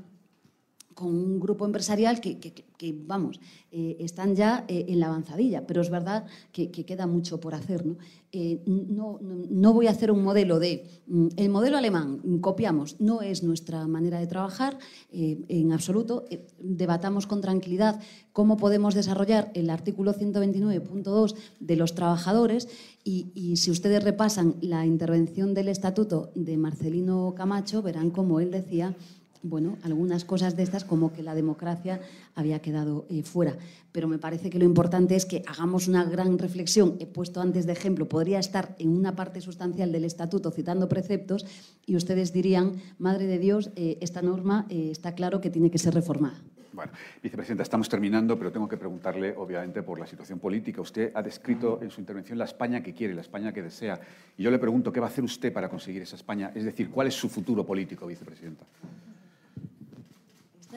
[0.94, 2.62] con un grupo empresarial que,
[3.06, 3.40] vamos,
[3.70, 7.85] eh, están ya eh, en la avanzadilla, pero es verdad que, queda mucho por hacer.
[8.32, 9.20] Eh, ¿no?
[9.20, 10.85] no, voy a hacer un modelo de...
[11.06, 14.78] Mm, el modelo alemán, mm, copiamos, no es nuestra manera de trabajar
[15.12, 16.24] en absoluto.
[16.59, 18.01] debatamos con tranquilidad
[18.32, 22.69] cómo podemos desarrollar el artículo 129.2 de los trabajadores
[23.05, 28.51] y, y, si ustedes repasan la intervención del estatuto de Marcelino Camacho, verán cómo él
[28.51, 28.97] decía
[29.43, 32.01] bueno, algunas cosas de estas como que la democracia
[32.35, 33.56] había quedado eh, fuera.
[33.90, 36.97] Pero me parece que lo importante es que hagamos una gran reflexión.
[37.01, 41.44] He puesto antes de ejemplo, podría estar en una parte sustancial del estatuto citando preceptos
[41.86, 45.78] y ustedes dirían, madre de Dios, eh, esta norma eh, está claro que tiene que
[45.78, 46.40] ser reformada.
[46.73, 46.93] Bueno,
[47.23, 50.81] vicepresidenta, estamos terminando, pero tengo que preguntarle, obviamente, por la situación política.
[50.81, 54.01] Usted ha descrito en su intervención la España que quiere, la España que desea.
[54.39, 56.51] Y yo le pregunto, ¿qué va a hacer usted para conseguir esa España?
[56.55, 58.64] Es decir, ¿cuál es su futuro político, vicepresidenta?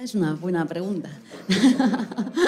[0.02, 1.10] Es una buena pregunta.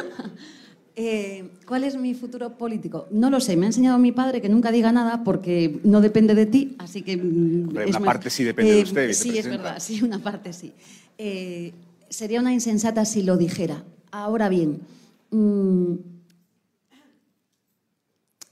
[0.99, 3.05] Eh, ¿Cuál es mi futuro político?
[3.11, 3.55] No lo sé.
[3.55, 7.03] Me ha enseñado mi padre que nunca diga nada porque no depende de ti, así
[7.03, 7.15] que...
[7.17, 9.13] Mm, una parte sí depende de eh, usted.
[9.13, 10.73] Sí, es verdad, sí, una parte sí.
[11.19, 11.71] Eh,
[12.09, 13.83] sería una insensata si lo dijera.
[14.09, 14.79] Ahora bien,
[15.29, 15.93] mm,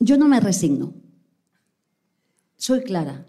[0.02, 0.94] yo no me resigno.
[2.58, 3.26] Soy clara.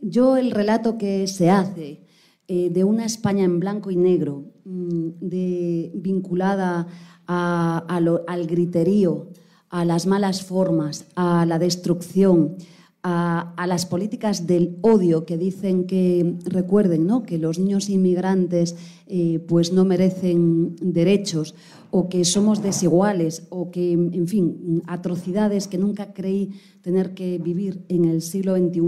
[0.00, 2.03] yo el relato que se hace
[2.46, 6.86] eh, de una España en blanco y negro, mm, de, vinculada
[7.26, 9.28] al griterío,
[9.70, 12.56] a las malas formas, a la destrucción,
[13.04, 17.22] a, las políticas del odio que dicen que, recuerden, ¿no?
[17.22, 18.76] que los niños inmigrantes
[19.06, 21.54] eh, pues no merecen derechos
[21.90, 26.50] o que somos desiguales o que, en fin, atrocidades que nunca creí
[26.80, 28.80] tener que vivir en el siglo XXI,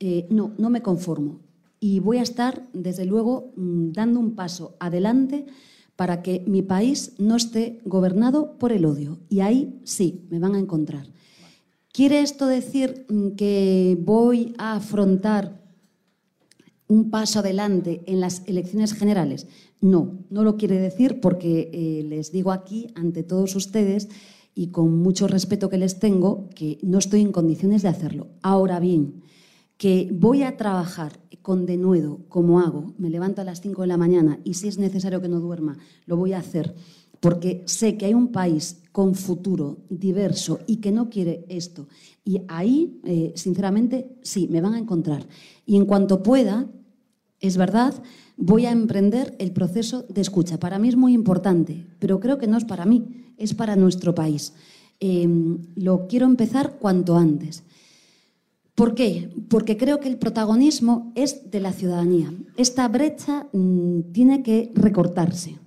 [0.00, 1.45] eh, no, no me conformo
[1.80, 5.46] y voy a estar, desde luego, mm, dando un paso adelante
[5.96, 9.18] para que mi país no esté gobernado por el odio.
[9.28, 11.06] Y ahí sí, me van a encontrar.
[11.92, 15.64] ¿Quiere esto decir mm, que voy a afrontar
[16.88, 19.46] un paso adelante en las elecciones generales?
[19.80, 24.08] No, no lo quiere decir porque eh, les digo aquí, ante todos ustedes,
[24.54, 28.28] y con mucho respeto que les tengo, que no estoy en condiciones de hacerlo.
[28.42, 29.22] Ahora bien,
[29.76, 33.96] que voy a trabajar con denuedo, como hago, me levanto a las 5 de la
[33.96, 36.74] mañana y si es necesario que no duerma, lo voy a hacer,
[37.20, 41.88] porque sé que hay un país con futuro, diverso y que no quiere esto.
[42.24, 45.26] Y ahí, eh, sinceramente, sí, me van a encontrar.
[45.66, 46.66] Y en cuanto pueda,
[47.40, 47.94] es verdad,
[48.36, 50.58] voy a emprender el proceso de escucha.
[50.58, 53.04] Para mí es muy importante, pero creo que no es para mí,
[53.36, 54.54] es para nuestro país.
[54.98, 57.62] Em, lo quiero empezar cuanto antes.
[58.76, 59.30] ¿Por qué?
[59.48, 62.30] Porque creo que el protagonismo es de la ciudadanía.
[62.58, 65.58] Esta brecha mm, tiene que recortarse.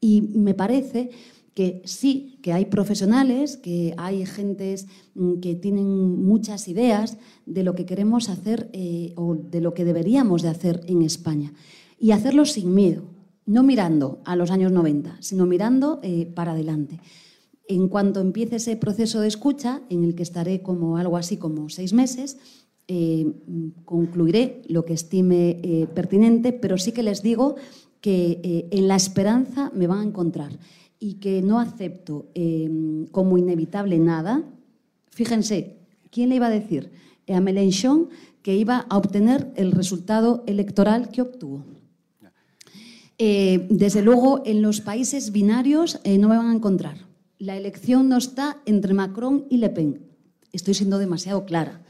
[0.00, 1.08] Y me parece
[1.54, 7.16] que sí, que hay profesionales, que hay gentes mm, que tienen muchas ideas
[7.46, 11.54] de lo que queremos hacer eh, o de lo que deberíamos de hacer en España.
[11.98, 13.04] Y hacerlo sin miedo,
[13.46, 17.00] no mirando a los años 90, sino mirando eh, para adelante.
[17.68, 21.68] En cuanto empiece ese proceso de escucha, en el que estaré como algo así como
[21.68, 22.38] seis meses,
[22.90, 23.26] Eh,
[23.84, 27.56] concluiré lo que estime eh, pertinente, pero sí que les digo
[28.00, 30.58] que eh, en la esperanza me van a encontrar
[30.98, 32.26] y que no acepto
[33.12, 34.42] como inevitable nada.
[35.10, 35.76] Fíjense,
[36.10, 36.90] ¿quién le iba a decir
[37.28, 38.08] a Mélenchon
[38.42, 41.64] que iba a obtener el resultado electoral que obtuvo?
[43.16, 47.07] desde luego, en los países binarios no me van a encontrar.
[47.38, 50.00] La elección no está entre Macron y Le Pen.
[50.52, 51.80] Estoy siendo demasiado clara.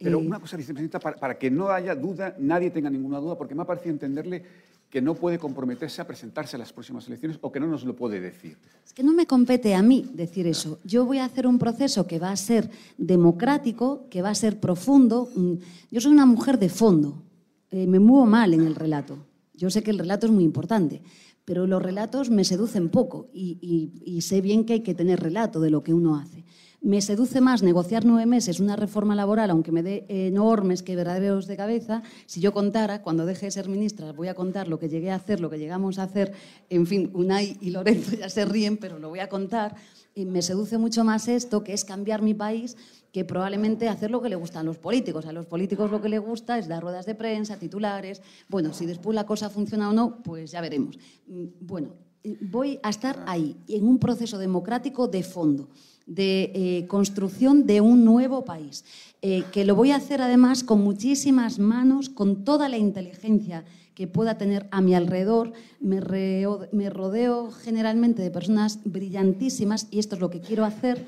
[0.00, 3.62] Pero una cosa, vicepresidenta, para, que no haya duda, nadie tenga ninguna duda, porque me
[3.62, 4.44] ha parecido entenderle
[4.90, 7.94] que no puede comprometerse a presentarse a las próximas elecciones o que no nos lo
[7.94, 8.56] puede decir.
[8.84, 10.78] Es que no me compete a mí decir eso.
[10.84, 14.60] Yo voy a hacer un proceso que va a ser democrático, que va a ser
[14.60, 15.28] profundo.
[15.34, 15.54] Mm,
[15.90, 17.22] yo soy una mujer de fondo.
[17.70, 19.18] Eh, me muevo mal en el relato.
[19.54, 21.00] Yo sé que el relato es muy importante,
[21.46, 25.70] pero los relatos me seducen poco y sé bien que hay que tener relato de
[25.70, 26.44] lo que uno hace.
[26.82, 31.56] Me seduce más negociar nueve meses una reforma laboral, aunque me dé enormes quebraderos de
[31.56, 32.02] cabeza.
[32.26, 35.16] Si yo contara, cuando deje de ser ministra, voy a contar lo que llegué a
[35.16, 36.32] hacer, lo que llegamos a hacer.
[36.68, 39.74] En fin, Unai y Lorenzo ya se ríen, pero lo voy a contar.
[40.14, 42.76] Y me seduce mucho más esto, que es cambiar mi país,
[43.12, 45.26] que probablemente hacer lo que le gustan los políticos.
[45.26, 48.22] A los políticos lo que les gusta es dar ruedas de prensa, titulares.
[48.48, 50.98] Bueno, si después la cosa funciona o no, pues ya veremos.
[51.26, 51.94] Mm, bueno,
[52.40, 55.68] voy a estar ahí, en un proceso democrático de fondo
[56.06, 58.84] de eh, construcción de un nuevo país,
[59.22, 63.64] eh, que lo voy a hacer además con muchísimas manos, con toda la inteligencia
[63.94, 65.52] que pueda tener a mi alrededor.
[65.80, 71.04] Me, rodeo generalmente de personas brillantísimas y esto es lo que quiero hacer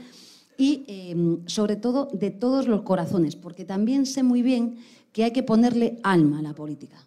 [0.58, 4.76] y em, sobre todo de todos los corazones, porque también sé muy bien
[5.12, 6.98] que hay que ponerle alma a la política.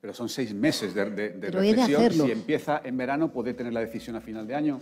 [0.00, 2.12] Pero son seis meses de, de, reflexión.
[2.12, 4.80] si empieza en verano, ¿puede tener la decisión a final de año?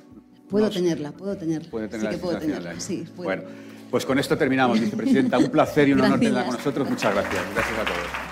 [0.48, 1.70] Puedo tenerla, puedo tenerla.
[1.70, 2.80] Puede tener sí puedo tenerla.
[2.80, 3.42] Sí, Bueno,
[3.90, 5.38] pues con esto terminamos, vicepresidenta.
[5.38, 6.88] Un placer y un honor tenerla con nosotros.
[6.88, 7.42] Muchas gracias.
[7.54, 8.31] Gracias a todos.